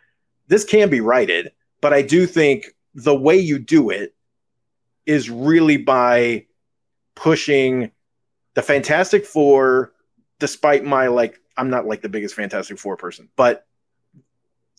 [0.47, 1.51] this can be righted,
[1.82, 4.15] but I do think the way you do it
[5.05, 6.45] is really by
[7.15, 7.91] pushing
[8.53, 9.93] the Fantastic Four,
[10.39, 13.65] despite my like, I'm not like the biggest Fantastic Four person, but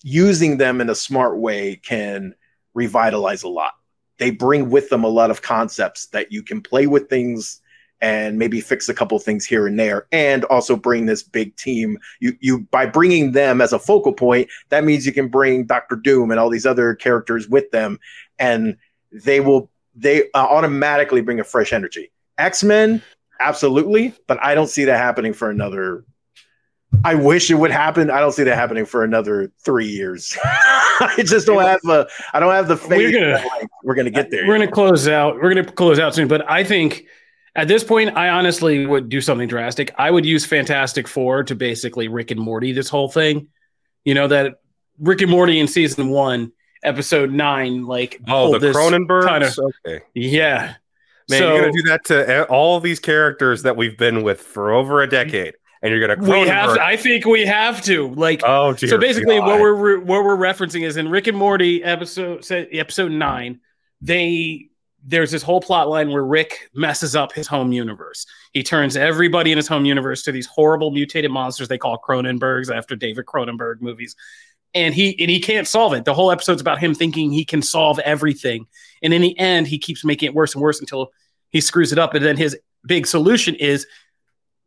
[0.02, 2.34] using them in a smart way can
[2.74, 3.74] revitalize a lot.
[4.18, 7.59] They bring with them a lot of concepts that you can play with things
[8.00, 11.98] and maybe fix a couple things here and there and also bring this big team
[12.20, 15.96] you you by bringing them as a focal point that means you can bring Doctor
[15.96, 17.98] Doom and all these other characters with them
[18.38, 18.76] and
[19.12, 23.02] they will they uh, automatically bring a fresh energy X-Men
[23.40, 26.04] absolutely but I don't see that happening for another
[27.04, 28.10] I wish it would happen.
[28.10, 30.36] I don't see that happening for another three years.
[30.44, 32.08] I just don't have a.
[32.34, 32.90] I don't have the faith.
[32.90, 34.46] We're gonna, like, we're gonna get there.
[34.46, 35.36] We're gonna close out.
[35.36, 36.28] We're gonna close out soon.
[36.28, 37.06] But I think
[37.56, 39.92] at this point, I honestly would do something drastic.
[39.98, 43.48] I would use Fantastic Four to basically Rick and Morty this whole thing.
[44.04, 44.60] You know that
[44.98, 50.04] Rick and Morty in season one, episode nine, like oh the Cronenberg kind of okay,
[50.14, 50.74] yeah.
[51.28, 54.72] Man, so, you're gonna do that to all these characters that we've been with for
[54.72, 56.20] over a decade and you're gonna.
[56.20, 56.74] We have.
[56.74, 58.08] To, I think we have to.
[58.14, 58.42] Like.
[58.44, 59.46] Oh, so basically, God.
[59.46, 63.60] what we're what we're referencing is in Rick and Morty episode episode nine.
[64.02, 64.69] They
[65.04, 68.26] there's this whole plot line where Rick messes up his home universe.
[68.52, 72.74] He turns everybody in his home universe to these horrible mutated monsters they call Cronenbergs
[72.74, 74.14] after David Cronenberg movies.
[74.74, 76.04] And he and he can't solve it.
[76.04, 78.66] The whole episode's about him thinking he can solve everything.
[79.02, 81.10] And in the end, he keeps making it worse and worse until
[81.50, 82.14] he screws it up.
[82.14, 83.86] And then his big solution is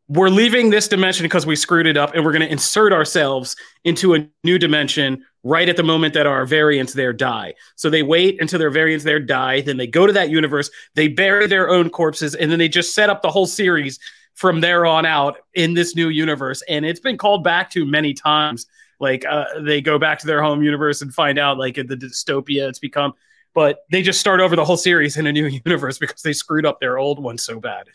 [0.10, 3.56] we're leaving this dimension because we screwed it up and we're going to insert ourselves
[3.84, 7.54] into a new dimension right at the moment that our variants there die.
[7.76, 11.08] So they wait until their variants there die, then they go to that universe, they
[11.08, 14.00] bury their own corpses, and then they just set up the whole series
[14.36, 16.62] from there on out in this new universe.
[16.68, 18.66] And it's been called back to many times.
[19.00, 22.70] Like uh, they go back to their home universe and find out, like the dystopia
[22.70, 23.14] it's become
[23.54, 26.66] but they just start over the whole series in a new universe because they screwed
[26.66, 27.88] up their old one so bad.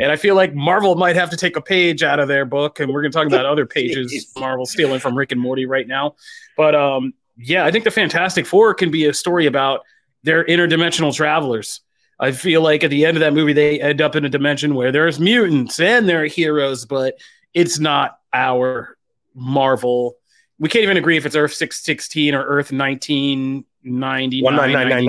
[0.00, 2.80] And I feel like Marvel might have to take a page out of their book,
[2.80, 5.86] and we're going to talk about other pages Marvel stealing from Rick and Morty right
[5.86, 6.16] now.
[6.56, 9.82] But um, yeah, I think the Fantastic Four can be a story about
[10.22, 11.80] their interdimensional travelers.
[12.18, 14.74] I feel like at the end of that movie, they end up in a dimension
[14.74, 17.18] where there's mutants and there are heroes, but
[17.52, 18.96] it's not our
[19.34, 20.16] Marvel.
[20.58, 25.04] We can't even agree if it's Earth 616 or Earth 19 99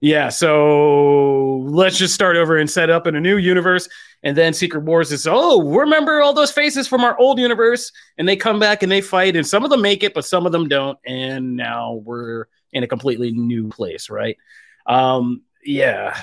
[0.00, 3.88] Yeah, so let's just start over and set up in a new universe.
[4.22, 7.90] And then Secret Wars is, oh, remember all those faces from our old universe?
[8.18, 10.44] And they come back and they fight, and some of them make it, but some
[10.44, 10.98] of them don't.
[11.06, 14.36] And now we're in a completely new place, right?
[14.86, 16.20] Um, yeah.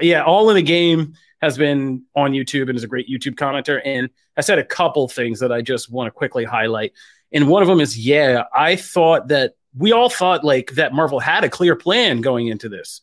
[0.00, 3.80] Yeah, all in the game has been on YouTube and is a great YouTube commenter.
[3.84, 6.92] And I said a couple things that I just want to quickly highlight.
[7.32, 11.20] And one of them is, yeah, I thought that we all thought like that Marvel
[11.20, 13.00] had a clear plan going into this.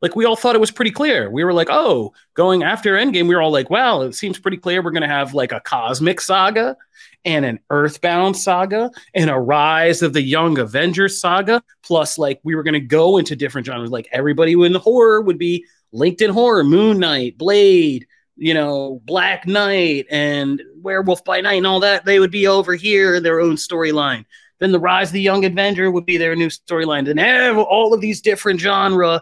[0.00, 1.30] Like we all thought it was pretty clear.
[1.30, 4.56] We were like, oh, going after Endgame, we were all like, well, it seems pretty
[4.56, 4.82] clear.
[4.82, 6.76] We're to have like a cosmic saga
[7.24, 11.62] and an Earthbound saga and a Rise of the Young Avengers saga.
[11.84, 13.90] Plus, like we were to go into different genres.
[13.90, 19.46] Like everybody in the horror would be LinkedIn Horror, Moon Knight, Blade, you know, Black
[19.46, 23.40] Knight, and Werewolf by Night, and all that, they would be over here in their
[23.40, 24.24] own storyline.
[24.62, 27.04] Then the Rise of the Young Avenger would be their new storyline.
[27.04, 29.20] Then all of these different genre,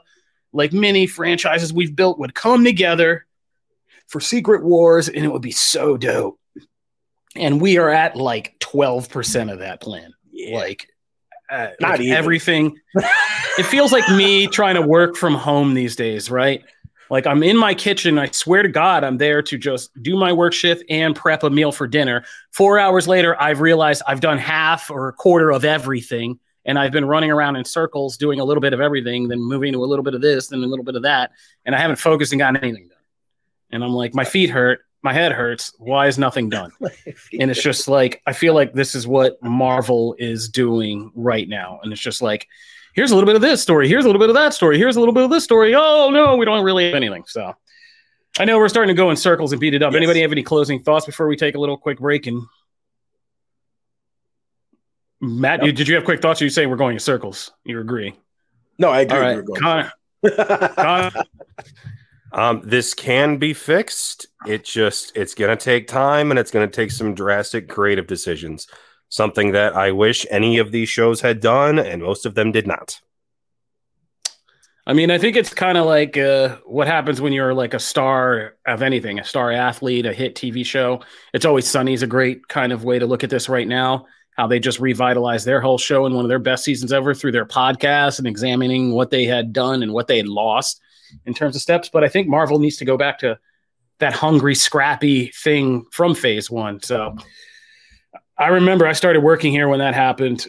[0.52, 3.24] like mini franchises we've built, would come together
[4.06, 6.38] for Secret Wars, and it would be so dope.
[7.34, 10.12] And we are at like 12% of that plan.
[10.30, 10.58] Yeah.
[10.58, 10.90] Like,
[11.48, 12.78] uh, not like everything.
[12.94, 16.62] it feels like me trying to work from home these days, right?
[17.10, 18.18] Like I'm in my kitchen.
[18.18, 21.50] I swear to God, I'm there to just do my work shift and prep a
[21.50, 22.24] meal for dinner.
[22.52, 26.38] Four hours later, I've realized I've done half or a quarter of everything.
[26.66, 29.72] And I've been running around in circles doing a little bit of everything, then moving
[29.72, 31.32] to a little bit of this, then a little bit of that.
[31.64, 32.98] And I haven't focused and gotten anything done.
[33.70, 35.72] And I'm like, my feet hurt my head hurts.
[35.78, 36.72] Why is nothing done?
[36.80, 41.80] and it's just like I feel like this is what Marvel is doing right now,
[41.82, 42.46] and it's just like
[42.94, 44.96] here's a little bit of this story, here's a little bit of that story, here's
[44.96, 45.74] a little bit of this story.
[45.74, 47.24] Oh no, we don't really have anything.
[47.26, 47.54] So
[48.38, 49.92] I know we're starting to go in circles and beat it up.
[49.92, 49.98] Yes.
[49.98, 52.26] Anybody have any closing thoughts before we take a little quick break?
[52.26, 52.42] And
[55.20, 56.40] Matt, you, did you have quick thoughts?
[56.40, 57.52] Or you say we're going in circles?
[57.64, 58.14] You agree?
[58.78, 59.18] No, I agree.
[59.18, 59.92] All right, Connor.
[60.74, 61.10] Connor.
[62.32, 64.28] Um, this can be fixed.
[64.46, 68.06] It just it's going to take time and it's going to take some drastic creative
[68.06, 68.68] decisions.
[69.10, 72.66] Something that I wish any of these shows had done, and most of them did
[72.66, 73.00] not.
[74.86, 77.78] I mean, I think it's kind of like uh, what happens when you're like a
[77.78, 81.02] star of anything, a star athlete, a hit TV show.
[81.34, 84.06] It's always Sunny is a great kind of way to look at this right now.
[84.36, 87.32] How they just revitalized their whole show in one of their best seasons ever through
[87.32, 90.80] their podcast and examining what they had done and what they had lost
[91.26, 91.88] in terms of steps.
[91.88, 93.38] But I think Marvel needs to go back to
[93.98, 96.80] that hungry, scrappy thing from phase one.
[96.80, 97.16] So
[98.40, 100.46] I remember I started working here when that happened.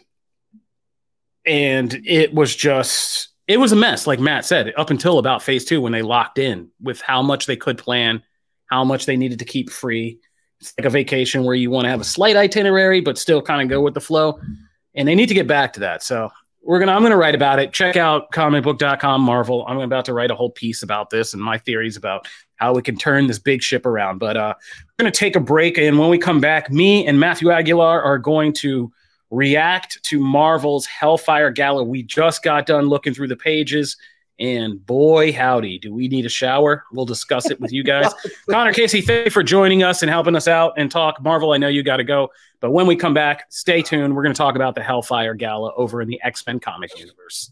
[1.46, 5.66] And it was just, it was a mess, like Matt said, up until about phase
[5.66, 8.24] two when they locked in with how much they could plan,
[8.68, 10.20] how much they needed to keep free.
[10.62, 13.62] It's like a vacation where you want to have a slight itinerary, but still kind
[13.62, 14.40] of go with the flow.
[14.96, 16.02] And they need to get back to that.
[16.02, 16.32] So
[16.64, 17.74] we're gonna I'm gonna write about it.
[17.74, 19.66] Check out comicbook.com Marvel.
[19.68, 22.28] I'm about to write a whole piece about this and my theories about
[22.62, 24.20] how we can turn this big ship around.
[24.20, 27.50] But uh, we're gonna take a break, and when we come back, me and Matthew
[27.50, 28.92] Aguilar are going to
[29.32, 31.84] react to Marvel's Hellfire Gala.
[31.84, 33.98] We just got done looking through the pages.
[34.40, 36.84] And boy, howdy, do we need a shower?
[36.92, 38.12] We'll discuss it with you guys.
[38.50, 41.54] Connor Casey, thank you for joining us and helping us out and talk Marvel.
[41.54, 44.16] I know you got to go, but when we come back, stay tuned.
[44.16, 47.52] We're going to talk about the Hellfire Gala over in the X Men comic universe.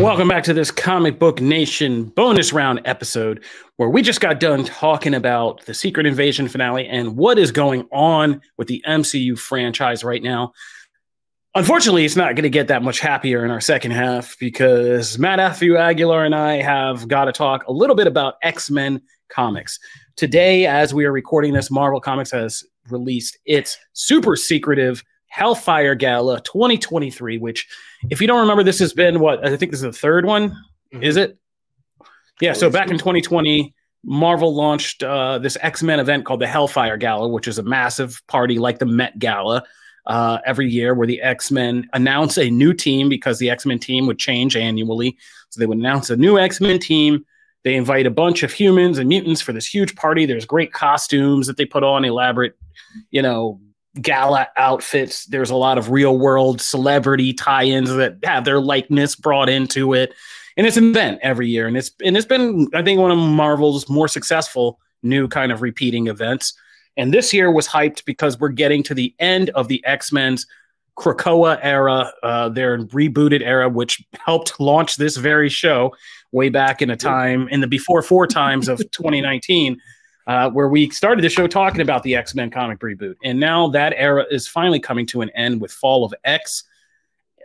[0.00, 3.42] Welcome back to this Comic Book Nation bonus round episode
[3.76, 7.88] where we just got done talking about the Secret Invasion finale and what is going
[7.90, 10.52] on with the MCU franchise right now.
[11.54, 15.38] Unfortunately, it's not going to get that much happier in our second half because Matt
[15.38, 19.80] Matthew Aguilar and I have got to talk a little bit about X Men comics.
[20.14, 25.02] Today, as we are recording this, Marvel Comics has released its super secretive
[25.36, 27.68] Hellfire Gala 2023, which,
[28.08, 30.48] if you don't remember, this has been what I think this is the third one.
[30.50, 31.02] Mm-hmm.
[31.02, 31.36] Is it?
[32.40, 32.54] Yeah.
[32.54, 37.28] So back in 2020, Marvel launched uh, this X Men event called the Hellfire Gala,
[37.28, 39.62] which is a massive party like the Met Gala
[40.06, 43.78] uh, every year, where the X Men announce a new team because the X Men
[43.78, 45.18] team would change annually.
[45.50, 47.26] So they would announce a new X Men team.
[47.62, 50.24] They invite a bunch of humans and mutants for this huge party.
[50.24, 52.54] There's great costumes that they put on, elaborate,
[53.10, 53.60] you know,
[54.00, 55.26] gala outfits.
[55.26, 60.14] There's a lot of real world celebrity tie-ins that have their likeness brought into it.
[60.56, 61.66] And it's an event every year.
[61.66, 65.62] And it's and it's been, I think, one of Marvel's more successful new kind of
[65.62, 66.54] repeating events.
[66.96, 70.46] And this year was hyped because we're getting to the end of the X Men's
[70.98, 75.94] Krakoa era, uh, their rebooted era, which helped launch this very show
[76.32, 79.78] way back in a time in the before four times of 2019,
[80.26, 83.14] uh, where we started the show talking about the X Men comic reboot.
[83.22, 86.64] And now that era is finally coming to an end with Fall of X.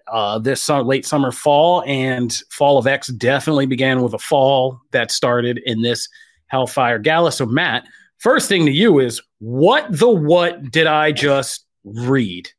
[0.07, 5.11] Uh, this late summer fall and fall of X definitely began with a fall that
[5.11, 6.09] started in this
[6.47, 7.32] Hellfire Gala.
[7.32, 7.86] So, Matt,
[8.17, 12.49] first thing to you is what the what did I just read?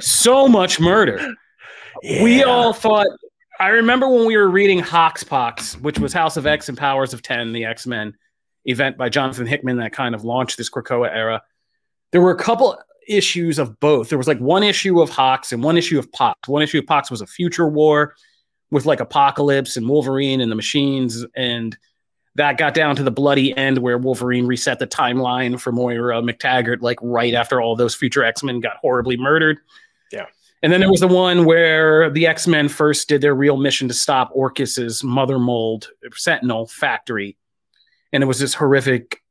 [0.00, 1.34] so much murder.
[2.02, 2.22] Yeah.
[2.22, 3.06] We all thought.
[3.60, 7.22] I remember when we were reading Hoxpox, which was House of X and Powers of
[7.22, 8.14] Ten, the X Men
[8.64, 11.42] event by Jonathan Hickman that kind of launched this Krakoa era.
[12.10, 14.08] There were a couple issues of both.
[14.08, 16.48] There was like one issue of Hox and one issue of Pox.
[16.48, 18.14] One issue of Pox was a future war
[18.70, 21.76] with like Apocalypse and Wolverine and the machines and
[22.34, 26.80] that got down to the bloody end where Wolverine reset the timeline for Moira McTaggart,
[26.80, 29.58] like right after all those future X Men got horribly murdered.
[30.10, 30.26] Yeah.
[30.62, 33.88] And then there was the one where the X Men first did their real mission
[33.88, 37.36] to stop Orchis's mother mold Sentinel factory.
[38.12, 39.22] And it was this horrific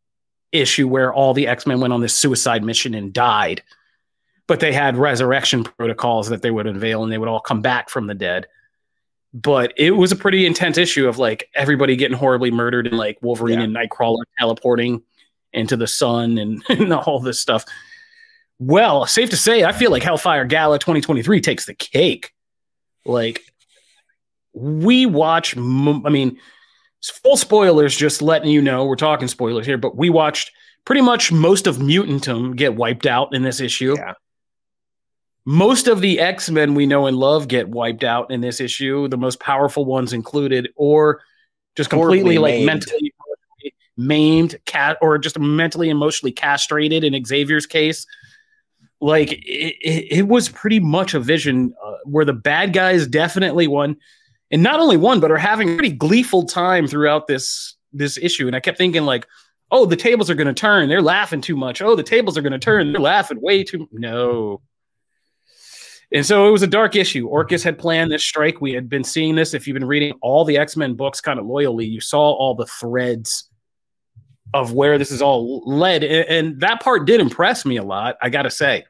[0.51, 3.63] issue where all the X Men went on this suicide mission and died.
[4.47, 7.89] But they had resurrection protocols that they would unveil and they would all come back
[7.89, 8.47] from the dead
[9.33, 13.17] but it was a pretty intense issue of like everybody getting horribly murdered and like
[13.21, 13.65] Wolverine yeah.
[13.65, 15.03] and Nightcrawler teleporting
[15.53, 17.65] into the sun and, and, all this stuff.
[18.59, 22.33] Well, safe to say, I feel like Hellfire Gala 2023 takes the cake.
[23.05, 23.41] Like
[24.53, 26.37] we watch, I mean,
[27.09, 30.51] full spoilers, just letting you know we're talking spoilers here, but we watched
[30.85, 33.95] pretty much most of Mutantum get wiped out in this issue.
[33.97, 34.13] Yeah
[35.45, 39.17] most of the X-Men we know and love get wiped out in this issue, the
[39.17, 41.21] most powerful ones included, or
[41.75, 42.65] just completely like maimed.
[42.65, 43.13] mentally
[43.97, 48.05] maimed, cat, or just mentally emotionally castrated in Xavier's case.
[48.99, 53.67] Like it, it, it was pretty much a vision uh, where the bad guys definitely
[53.67, 53.97] won,
[54.51, 58.47] and not only one, but are having a pretty gleeful time throughout this this issue.
[58.47, 59.27] And I kept thinking like,
[59.71, 60.89] oh, the tables are going to turn.
[60.89, 61.81] They're laughing too much.
[61.81, 62.91] Oh, the tables are going to turn.
[62.91, 63.87] They're laughing way too.
[63.91, 64.61] No,
[66.11, 67.29] and so it was a dark issue.
[67.29, 68.59] Orchis had planned this strike.
[68.59, 69.53] We had been seeing this.
[69.53, 72.53] If you've been reading all the X Men books kind of loyally, you saw all
[72.53, 73.49] the threads
[74.53, 76.03] of where this is all led.
[76.03, 78.83] And that part did impress me a lot, I got to say.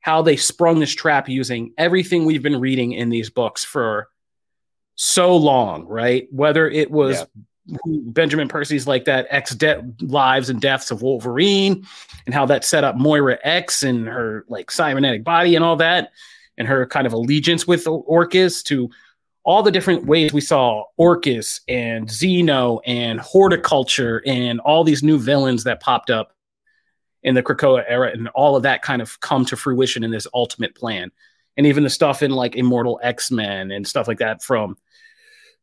[0.00, 4.08] How they sprung this trap using everything we've been reading in these books for
[5.02, 6.28] so long, right?
[6.30, 7.24] Whether it was
[7.66, 7.78] yeah.
[7.88, 11.86] Benjamin Percy's like that X de- lives and deaths of Wolverine
[12.26, 16.12] and how that set up Moira X and her like cybernetic body and all that
[16.58, 18.90] and her kind of allegiance with Orchis to
[19.42, 25.18] all the different ways we saw Orchis and Xeno and Horticulture and all these new
[25.18, 26.34] villains that popped up
[27.22, 30.26] in the Krakoa era and all of that kind of come to fruition in this
[30.34, 31.10] ultimate plan.
[31.56, 34.76] And even the stuff in like Immortal X-Men and stuff like that from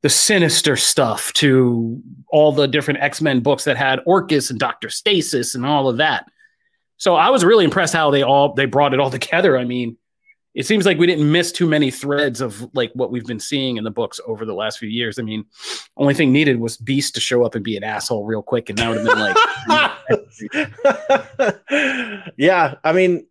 [0.04, 4.90] the sinister stuff to all the different X-Men books that had Orchis and Dr.
[4.90, 6.28] Stasis and all of that.
[6.98, 9.58] So I was really impressed how they all they brought it all together.
[9.58, 9.98] I mean,
[10.54, 13.78] it seems like we didn't miss too many threads of like what we've been seeing
[13.78, 15.20] in the books over the last few years.
[15.20, 15.46] I mean,
[15.98, 18.80] only thing needed was Beast to show up and be an asshole real quick, and
[18.80, 19.38] that would have been like,
[22.38, 22.76] yeah.
[22.84, 23.28] I mean,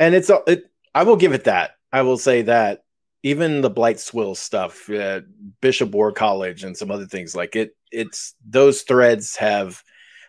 [0.00, 0.64] and it's it.
[0.92, 1.76] I will give it that.
[1.92, 2.82] I will say that
[3.22, 5.20] even the Blight Swill stuff, uh,
[5.60, 7.76] Bishop War College, and some other things like it.
[7.90, 9.82] It's those threads have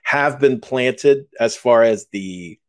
[0.03, 2.59] have been planted as far as the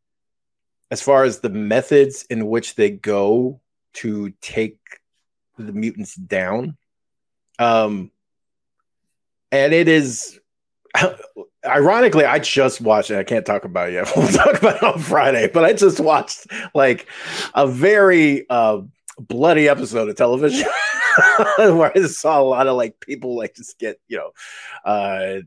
[0.90, 3.60] as far as the methods in which they go
[3.94, 4.78] to take
[5.58, 6.76] the mutants down.
[7.58, 8.10] Um,
[9.52, 10.38] and it is
[11.64, 13.18] ironically, I just watched it.
[13.18, 14.12] I can't talk about it yet.
[14.16, 17.06] We'll talk about it on Friday, but I just watched like
[17.54, 18.80] a very uh,
[19.18, 20.68] bloody episode of television
[21.58, 24.30] where I saw a lot of like people like just get, you know,
[24.84, 25.40] uh,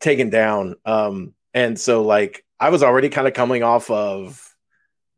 [0.00, 0.76] taken down.
[0.84, 4.40] Um, and so like I was already kind of coming off of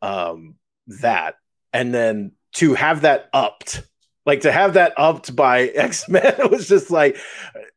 [0.03, 0.57] um,
[1.01, 1.35] that,
[1.72, 3.82] and then to have that upped,
[4.24, 7.16] like to have that upped by X Men, it was just like,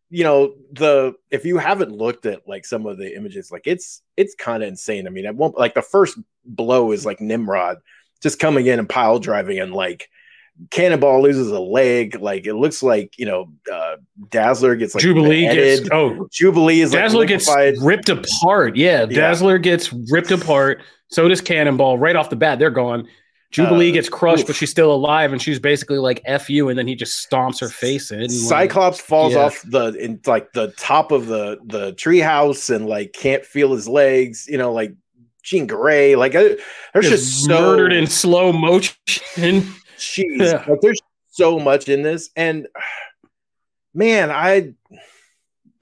[0.10, 4.02] you know, the if you haven't looked at like some of the images, like it's
[4.16, 5.08] it's kind of insane.
[5.08, 7.78] I mean, it won't like the first blow is like Nimrod
[8.22, 10.10] just coming in and pile driving and like
[10.72, 12.20] Cannonball loses a leg.
[12.20, 13.98] Like it looks like you know, uh,
[14.30, 17.48] Dazzler gets like Jubilee gets oh Jubilee is Dazzler like gets
[17.82, 18.76] ripped apart.
[18.76, 20.82] Yeah, yeah, Dazzler gets ripped apart.
[21.10, 22.60] So does Cannonball right off the bat.
[22.60, 23.08] They're gone.
[23.52, 24.48] Jubilee Uh, gets crushed, oof.
[24.48, 27.62] but she's still alive, and she's basically like "f you," and then he just stomps
[27.62, 28.22] her face in.
[28.22, 29.40] like- Cyclops falls yeah.
[29.46, 33.88] off the in like the top of the the treehouse and like can't feel his
[33.88, 34.48] legs.
[34.50, 34.94] You know, like
[35.48, 36.16] Jean Grey.
[36.16, 36.56] Like uh,
[36.94, 38.94] there's Gets just so murdered in slow motion.
[39.98, 40.66] Jeez, Yeah.
[40.68, 42.68] like there's so much in this, and
[43.94, 44.74] man, I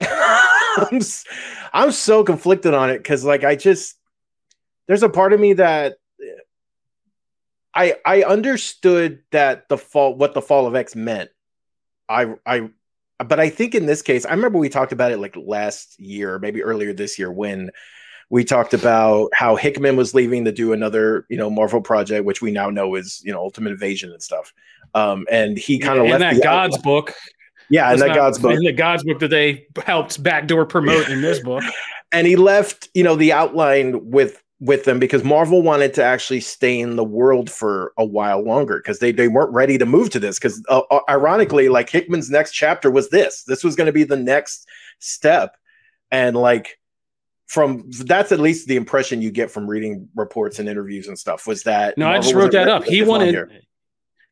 [0.00, 1.00] I'm,
[1.72, 3.96] I'm so conflicted on it because like I just
[4.86, 5.96] there's a part of me that
[7.74, 11.30] I I understood that the fall what the fall of X meant.
[12.08, 12.70] I I
[13.18, 16.38] but I think in this case, I remember we talked about it like last year,
[16.38, 17.70] maybe earlier this year when
[18.30, 22.42] we talked about how Hickman was leaving to do another, you know, Marvel project, which
[22.42, 24.52] we now know is, you know, Ultimate Invasion and stuff.
[24.94, 27.14] Um, and he kind of in left that God's outline- book.
[27.70, 31.08] yeah, in that not- God's book, In the God's book that they helped backdoor promote
[31.08, 31.62] in this book.
[32.12, 36.40] and he left, you know, the outline with with them because Marvel wanted to actually
[36.40, 40.08] stay in the world for a while longer because they they weren't ready to move
[40.10, 43.44] to this because uh, uh, ironically, like Hickman's next chapter was this.
[43.44, 44.66] This was going to be the next
[44.98, 45.56] step,
[46.10, 46.78] and like
[47.46, 51.46] from that's at least the impression you get from reading reports and interviews and stuff
[51.46, 52.84] was that No, I just wrote that up.
[52.84, 53.50] He wanted here.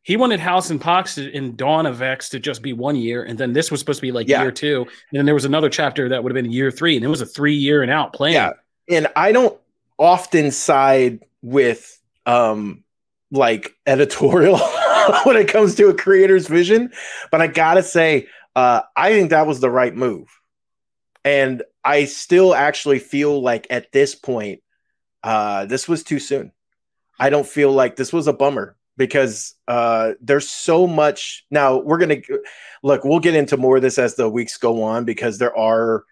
[0.03, 3.23] he wanted House and Pox to- in Dawn of X to just be one year,
[3.23, 4.43] and then this was supposed to be like Yeah.
[4.43, 7.05] year two, and then there was another chapter that would have been year three, and
[7.05, 8.33] it was a three year and out plan.
[8.33, 8.51] Yeah.
[8.91, 9.57] and I don't
[9.99, 12.83] often side with um
[13.31, 14.59] like editorial
[15.25, 16.93] when it comes to a creator's vision,
[17.31, 20.29] but I gotta say, uh, I think that was the right move.
[21.25, 24.61] And I still actually feel like at this point,
[25.23, 26.53] uh, this was too soon.
[27.19, 31.45] I don't feel like this was a bummer because uh, there's so much.
[31.51, 32.21] Now we're gonna
[32.83, 33.05] look.
[33.05, 36.05] We'll get into more of this as the weeks go on because there are,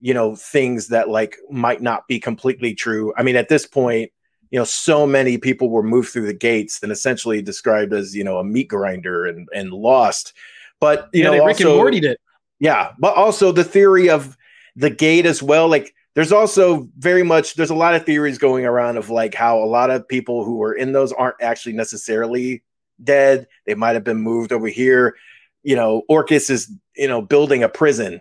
[0.00, 3.12] you know, things that like might not be completely true.
[3.16, 4.10] I mean, at this point,
[4.50, 8.24] you know, so many people were moved through the gates and essentially described as you
[8.24, 10.32] know a meat grinder and and lost.
[10.80, 12.18] But you yeah, know, they Rick also, and Morty did.
[12.58, 14.36] yeah, but also the theory of
[14.76, 15.68] the gate as well.
[15.68, 19.58] Like, there's also very much there's a lot of theories going around of like how
[19.62, 22.62] a lot of people who were in those aren't actually necessarily
[23.02, 23.46] dead.
[23.66, 25.16] They might have been moved over here.
[25.62, 28.20] You know, Orchis is you know building a prison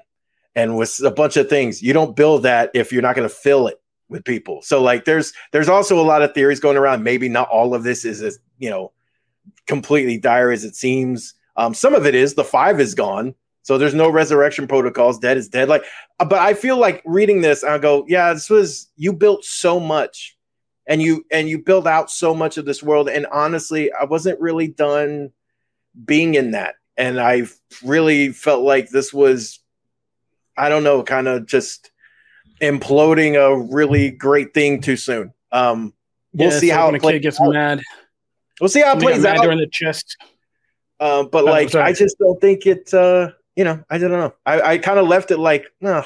[0.56, 1.82] and with a bunch of things.
[1.82, 4.62] You don't build that if you're not going to fill it with people.
[4.62, 7.04] So like, there's there's also a lot of theories going around.
[7.04, 8.92] Maybe not all of this is as you know
[9.66, 11.34] completely dire as it seems.
[11.56, 13.36] Um, some of it is the five is gone.
[13.70, 15.20] So there's no resurrection protocols.
[15.20, 15.70] Dead is dead.
[15.70, 15.84] Like,
[16.20, 19.80] uh, but I feel like reading this, I go, yeah, this was you built so
[19.80, 20.36] much,
[20.88, 23.08] and you and you built out so much of this world.
[23.10, 25.30] And honestly, I wasn't really done
[26.04, 27.44] being in that, and I
[27.86, 29.60] really felt like this was,
[30.58, 31.92] I don't know, kind of just
[32.60, 35.32] imploding a really great thing too soon.
[35.52, 35.94] Um,
[36.34, 37.22] we'll Yeah, see how it kid plays.
[37.22, 37.54] gets out.
[37.54, 37.82] mad.
[38.60, 39.44] We'll see how it Somebody plays out.
[39.44, 40.18] during the chest.
[41.00, 41.76] Uh, but Oh, like.
[41.76, 42.92] I just don't think it.
[42.92, 43.30] Uh,
[43.60, 44.34] you know, I don't know.
[44.46, 46.06] I, I kind of left it like, no,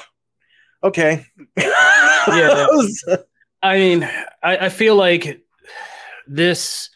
[0.84, 1.26] okay.
[1.56, 2.68] Yeah.
[3.08, 3.18] Uh,
[3.62, 4.04] I mean,
[4.42, 5.42] I, I feel like
[6.26, 6.90] this.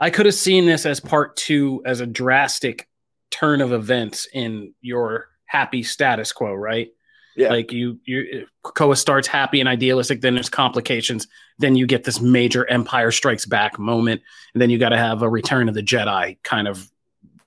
[0.00, 2.88] I could have seen this as part two, as a drastic
[3.30, 6.88] turn of events in your happy status quo, right?
[7.36, 7.50] Yeah.
[7.50, 10.22] Like you, you, Koa starts happy and idealistic.
[10.22, 11.26] Then there's complications.
[11.58, 14.22] Then you get this major Empire Strikes Back moment,
[14.54, 16.90] and then you got to have a Return of the Jedi kind of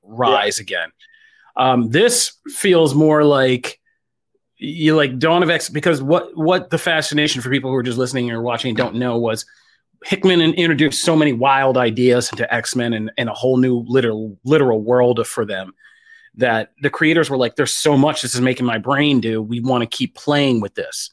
[0.04, 0.92] rise again.
[1.58, 3.80] Um, this feels more like
[4.58, 7.98] you like Dawn of X because what what the fascination for people who are just
[7.98, 9.46] listening or watching and don't know was
[10.04, 14.38] Hickman introduced so many wild ideas into X Men and, and a whole new literal
[14.44, 15.74] literal world for them
[16.36, 19.42] that the creators were like, "There's so much this is making my brain do.
[19.42, 21.12] We want to keep playing with this."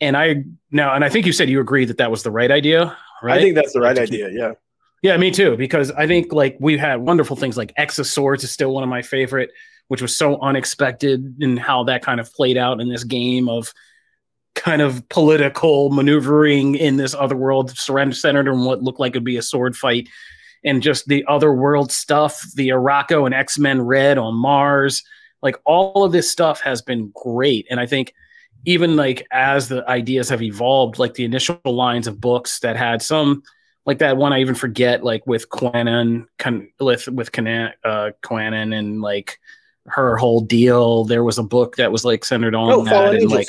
[0.00, 2.50] And I now, and I think you said you agree that that was the right
[2.50, 3.38] idea, right?
[3.38, 4.28] I think that's the right idea.
[4.30, 4.52] Yeah.
[5.02, 5.56] yeah, me too.
[5.56, 8.82] Because I think like we've had wonderful things like X of Swords is still one
[8.82, 9.50] of my favorite,
[9.88, 13.72] which was so unexpected in how that kind of played out in this game of
[14.54, 19.24] kind of political maneuvering in this other world, surrender centered on what looked like it'd
[19.24, 20.08] be a sword fight,
[20.64, 25.04] and just the other world stuff, the Arakko and X Men Red on Mars,
[25.42, 28.12] like all of this stuff has been great, and I think
[28.64, 33.00] even like as the ideas have evolved, like the initial lines of books that had
[33.00, 33.42] some
[33.84, 36.26] like that one I even forget, like with Kwannon,
[36.80, 38.10] with with Kwannon, uh,
[38.64, 39.38] and like
[39.88, 41.04] her whole deal.
[41.04, 43.32] There was a book that was like centered on Oh, that, Fallen and Angels.
[43.32, 43.48] like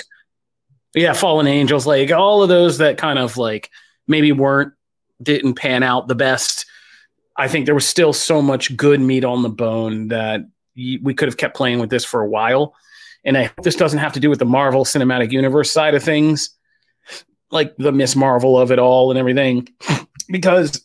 [0.95, 3.69] yeah, Fallen Angels, like all of those that kind of like
[4.07, 4.73] maybe weren't
[5.21, 6.65] didn't pan out the best.
[7.35, 10.41] I think there was still so much good meat on the bone that
[10.75, 12.75] we could have kept playing with this for a while.
[13.23, 16.03] And I hope this doesn't have to do with the Marvel Cinematic Universe side of
[16.03, 16.51] things,
[17.51, 19.67] like the Miss Marvel of it all and everything,
[20.29, 20.83] because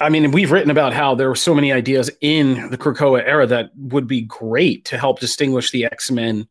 [0.00, 3.46] I mean, we've written about how there were so many ideas in the Krakoa era
[3.46, 6.48] that would be great to help distinguish the X Men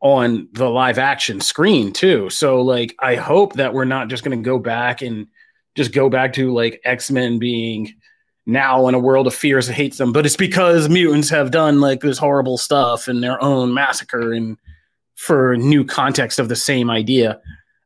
[0.00, 2.30] on the live action screen too.
[2.30, 5.26] So, like, I hope that we're not just going to go back and
[5.74, 7.92] just go back to like X Men being
[8.46, 11.80] now in a world of fears that hates them, but it's because mutants have done
[11.80, 14.58] like this horrible stuff in their own massacre and
[15.16, 17.40] for new context of the same idea.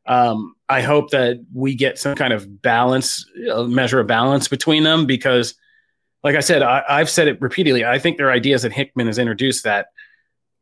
[0.05, 4.83] Um, I hope that we get some kind of balance, a measure of balance between
[4.83, 5.55] them because,
[6.23, 7.83] like I said, I, I've said it repeatedly.
[7.85, 9.87] I think there are ideas that Hickman has introduced that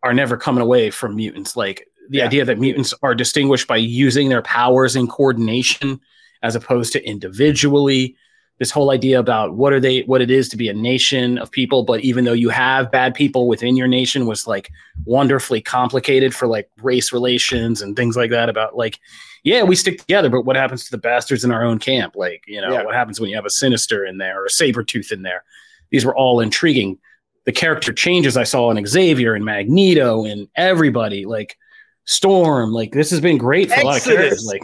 [0.03, 1.57] are never coming away from mutants.
[1.57, 2.25] Like the Yeah.
[2.25, 5.99] idea that mutants are distinguished by using their powers in coordination
[6.41, 8.15] as opposed to individually.
[8.59, 11.51] This whole idea about what are they, what it is to be a nation of
[11.51, 14.71] people, but even though you have bad people within your nation, was like
[15.05, 18.49] wonderfully complicated for like race relations and things like that.
[18.49, 18.99] About like,
[19.43, 22.15] yeah, we stick together, but what happens to the bastards in our own camp?
[22.15, 22.83] Like, you know, Yeah.
[22.83, 25.43] what happens when you have a sinister in there or a saber tooth in there?
[25.91, 26.97] These were all intriguing.
[27.45, 31.57] The character changes I saw in Xavier and Magneto and everybody, like
[32.05, 34.45] Storm, like this has been great for a lot of characters.
[34.45, 34.63] Like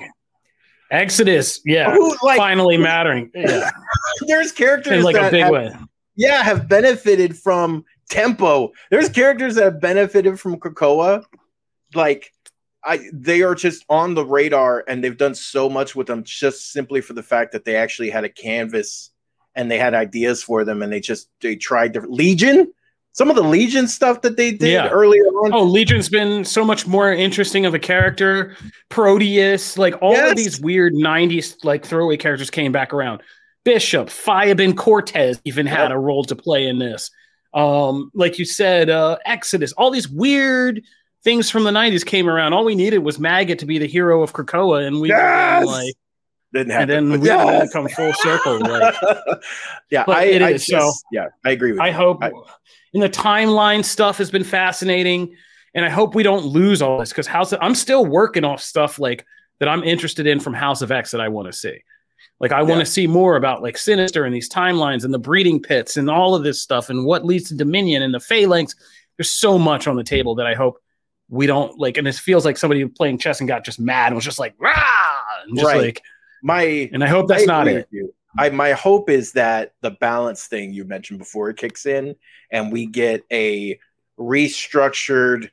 [0.93, 3.31] Exodus, yeah, Who, like, finally mattering.
[3.35, 3.69] Yeah,
[4.27, 5.75] there's characters in like a big have, way.
[6.15, 8.71] yeah, have benefited from tempo.
[8.91, 11.25] There's characters that have benefited from Krakoa.
[11.95, 12.31] Like,
[12.85, 16.71] I they are just on the radar, and they've done so much with them just
[16.71, 19.09] simply for the fact that they actually had a canvas
[19.55, 22.71] and they had ideas for them, and they just they tried different Legion.
[23.15, 24.89] Some of the Legion stuff that they did Yeah.
[24.89, 25.53] earlier on.
[25.53, 28.55] Oh, Legion's been so much more interesting of a character.
[28.89, 30.31] Proteus, like all Yes.
[30.31, 33.21] of these weird '90s like throwaway characters came back around.
[33.65, 35.91] Bishop, Fabian Cortez even had Yep.
[35.91, 37.11] a role to play in this.
[37.53, 40.81] Um, like you said, uh, Exodus, all these weird
[41.23, 42.53] things from the '90s came around.
[42.53, 45.65] All we needed was Maggot to be the hero of Krakoa, and we Yes!
[45.65, 45.93] like,
[46.53, 47.71] Didn't and then we yes.
[47.71, 48.59] come full circle.
[48.59, 48.95] Like,
[49.91, 51.83] yeah, I, it I is, just, so- yeah, I agree with you.
[51.83, 51.93] I you.
[51.93, 52.31] hope I-
[52.93, 55.35] in the timeline stuff has been fascinating,
[55.73, 57.51] and I hope we don't lose all this because House.
[57.51, 59.25] Of, I'm still working off stuff like
[59.59, 61.83] that I'm interested in from House of X that I want to see.
[62.39, 65.61] Like I want to see more about like Sinister and these timelines and the breeding
[65.61, 68.75] pits and all of this stuff and what leads to Dominion and the Phalanx.
[69.17, 70.81] There's so much on the table that I hope
[71.29, 71.97] we don't like.
[71.97, 74.55] And it feels like somebody playing chess and got just mad and was just like
[74.59, 74.73] rah,
[75.47, 75.81] and just Right.
[75.81, 76.01] like.
[76.41, 77.87] My And I hope that's I not it.
[77.91, 78.13] you.
[78.37, 82.15] I my hope is that the balance thing you mentioned before kicks in,
[82.51, 83.79] and we get a
[84.19, 85.49] restructured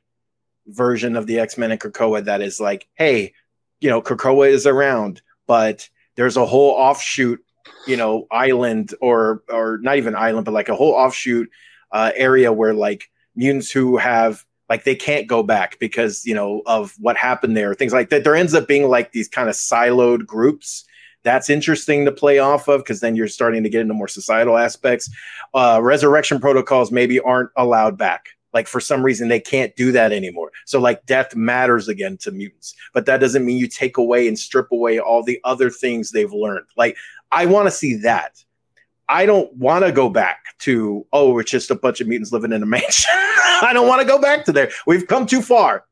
[0.67, 3.33] version of the X Men and Krakoa that is like, hey,
[3.79, 7.43] you know, Krakoa is around, but there's a whole offshoot,
[7.87, 11.49] you know, island or or not even island, but like a whole offshoot
[11.91, 16.61] uh, area where like mutants who have like they can't go back because you know
[16.65, 18.23] of what happened there, things like that.
[18.23, 20.85] There ends up being like these kind of siloed groups
[21.23, 24.57] that's interesting to play off of because then you're starting to get into more societal
[24.57, 25.09] aspects.
[25.53, 28.29] Uh, resurrection protocols maybe aren't allowed back.
[28.53, 30.51] Like for some reason they can't do that anymore.
[30.65, 34.37] So like death matters again to mutants, but that doesn't mean you take away and
[34.37, 36.65] strip away all the other things they've learned.
[36.75, 36.97] Like
[37.31, 38.43] I want to see that.
[39.07, 42.51] I don't want to go back to oh, it's just a bunch of mutants living
[42.51, 43.09] in a mansion.
[43.13, 44.71] I don't want to go back to there.
[44.85, 45.85] We've come too far.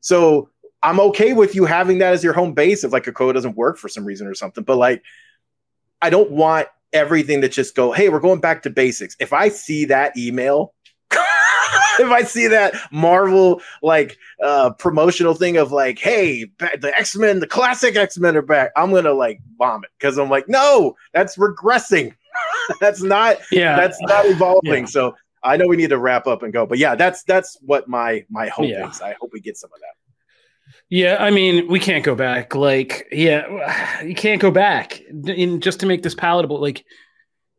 [0.00, 0.50] So
[0.86, 3.56] I'm okay with you having that as your home base if like a code doesn't
[3.56, 4.62] work for some reason or something.
[4.62, 5.02] But like,
[6.00, 9.16] I don't want everything to just go, hey, we're going back to basics.
[9.18, 10.74] If I see that email,
[11.10, 17.48] if I see that Marvel like uh promotional thing of like, hey, the X-Men, the
[17.48, 22.14] classic X-Men are back, I'm gonna like vomit because I'm like, no, that's regressing.
[22.80, 24.84] that's not Yeah, that's not evolving.
[24.84, 24.86] Yeah.
[24.86, 26.64] So I know we need to wrap up and go.
[26.64, 28.88] But yeah, that's that's what my my hope Yeah.
[28.88, 29.00] is.
[29.00, 29.95] I hope we get some of that.
[30.88, 32.54] Yeah, I mean, we can't go back.
[32.54, 35.00] Like, yeah, you can't go back.
[35.00, 36.84] In just to make this palatable, like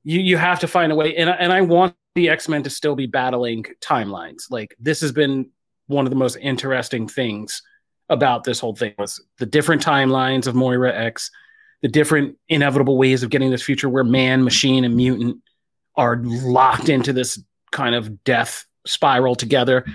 [0.04, 1.16] you you have to find a way.
[1.16, 4.44] And and I want the X Men to still be battling timelines.
[4.50, 5.50] Like this has been
[5.88, 7.62] one of the most interesting things
[8.10, 11.30] about this whole thing was the different timelines of Moira X,
[11.82, 15.38] the different inevitable ways of getting this future where man, machine, and mutant
[15.96, 17.42] are locked into this
[17.72, 19.86] kind of death spiral together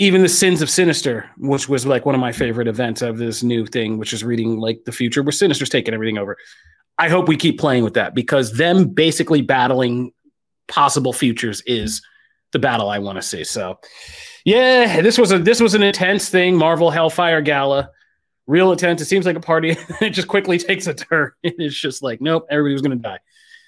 [0.00, 3.42] even the sins of sinister which was like one of my favorite events of this
[3.42, 6.36] new thing which is reading like the future where sinister's taking everything over.
[6.98, 10.12] I hope we keep playing with that because them basically battling
[10.68, 12.02] possible futures is
[12.52, 13.44] the battle i want to see.
[13.44, 13.78] So
[14.46, 16.56] yeah this was a this was an intense thing.
[16.56, 17.90] Marvel hellfire gala.
[18.46, 19.02] Real intense.
[19.02, 19.76] It seems like a party.
[20.00, 21.32] It just quickly takes a turn.
[21.42, 23.18] It's just like nope everybody was gonna die.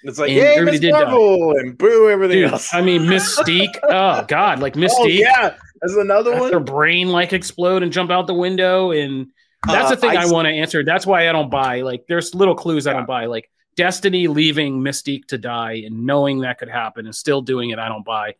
[0.05, 1.59] It's like, And yay, everybody Miss did die.
[1.59, 2.73] And boo everything dude else.
[2.73, 3.77] i mean mystique.
[3.83, 4.89] Oh god like oh, mystique.
[4.99, 6.49] oh yeah, that's another one.
[6.49, 9.27] their brain like explode and jump out the window and
[9.67, 10.83] that's Uh, the thing I want to answer.
[10.83, 13.25] That's why I don't buy like there's little clues I don't buy.
[13.27, 17.79] Like Destiny leaving Mystique to die and knowing that could happen and still doing it,
[17.79, 18.35] I don't buy.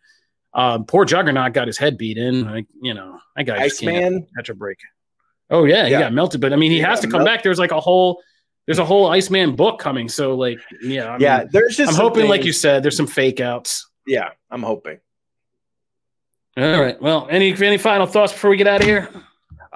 [0.54, 2.46] Um, poor Juggernaut got his head beat in.
[2.46, 4.78] Like, you know, I got Iceman catch a break.
[5.50, 6.02] Oh yeah, he Yeah.
[6.02, 6.42] got melted.
[6.42, 7.42] But I mean, he He has to come back.
[7.42, 8.22] There's like a whole,
[8.68, 10.08] there's a whole Iceman book coming.
[10.10, 13.08] So like, yeah, I mean, yeah, there's just I'm hoping, like you said, there's some
[13.08, 13.90] fake outs.
[14.06, 15.00] Yeah, I'm hoping.
[16.58, 17.02] All right.
[17.02, 19.10] Well, any any final thoughts before we get out of here?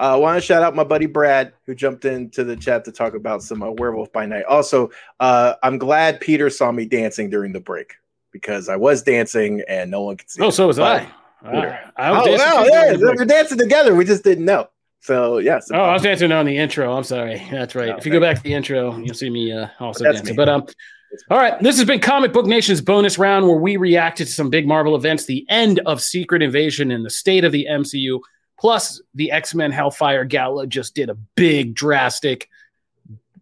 [0.00, 2.92] Uh, I want to shout out my buddy Brad who jumped into the chat to
[2.92, 4.44] talk about some uh, Werewolf by Night.
[4.44, 7.94] Also, uh, I'm glad Peter saw me dancing during the break
[8.30, 10.40] because I was dancing and no one could see.
[10.42, 10.52] Oh, it.
[10.52, 11.08] so was I.
[11.44, 13.94] Uh, I Oh, was dancing wow, yeah, we're dancing together.
[13.96, 14.68] We just didn't know.
[15.00, 15.68] So yes.
[15.72, 16.96] Oh, I was dancing on the intro.
[16.96, 17.44] I'm sorry.
[17.50, 17.88] That's right.
[17.88, 20.26] No, if you go back to the intro, you'll see me uh, also dancing.
[20.26, 20.32] me.
[20.32, 20.66] But um,
[21.30, 21.60] all right.
[21.60, 24.94] This has been Comic Book Nation's bonus round where we reacted to some big Marvel
[24.94, 28.20] events, the end of Secret Invasion and the state of the MCU,
[28.58, 32.48] plus the X Men Hellfire Gala just did a big, drastic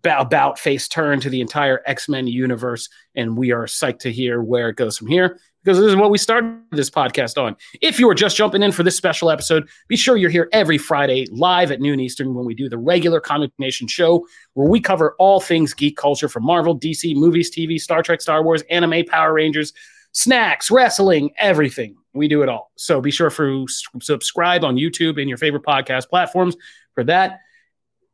[0.05, 4.41] about face turn to the entire X Men universe, and we are psyched to hear
[4.41, 7.57] where it goes from here because this is what we started this podcast on.
[7.81, 10.79] If you are just jumping in for this special episode, be sure you're here every
[10.79, 14.79] Friday live at noon Eastern when we do the regular Comic Nation show, where we
[14.81, 19.05] cover all things geek culture from Marvel, DC, movies, TV, Star Trek, Star Wars, anime,
[19.07, 19.73] Power Rangers,
[20.13, 21.97] snacks, wrestling, everything.
[22.13, 22.71] We do it all.
[22.77, 23.67] So be sure to
[24.01, 26.57] subscribe on YouTube and your favorite podcast platforms
[26.95, 27.41] for that.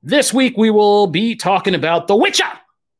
[0.02, 2.50] This week we will be talking about The Witcher,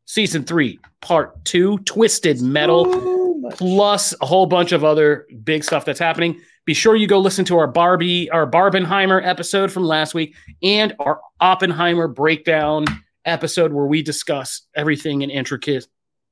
[0.05, 5.85] season three, part two, Twisted Metal My- plus a whole bunch of other big stuff
[5.85, 6.41] that's happening.
[6.65, 10.95] Be sure you go listen to our Barbie, our Barbenheimer episode from last week, and
[11.01, 12.85] our Oppenheimer breakdown
[13.25, 15.87] episode where we discuss everything in intricate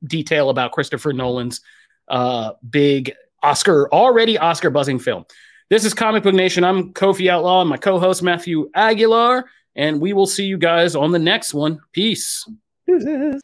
[0.05, 1.61] detail about Christopher Nolan's
[2.07, 5.25] uh, big Oscar, already Oscar buzzing film.
[5.69, 6.63] This is Comic Book Nation.
[6.63, 11.11] I'm Kofi Outlaw and my co-host Matthew Aguilar, and we will see you guys on
[11.11, 11.81] the next one.
[11.93, 12.49] Peace.
[12.87, 13.41] Deuces.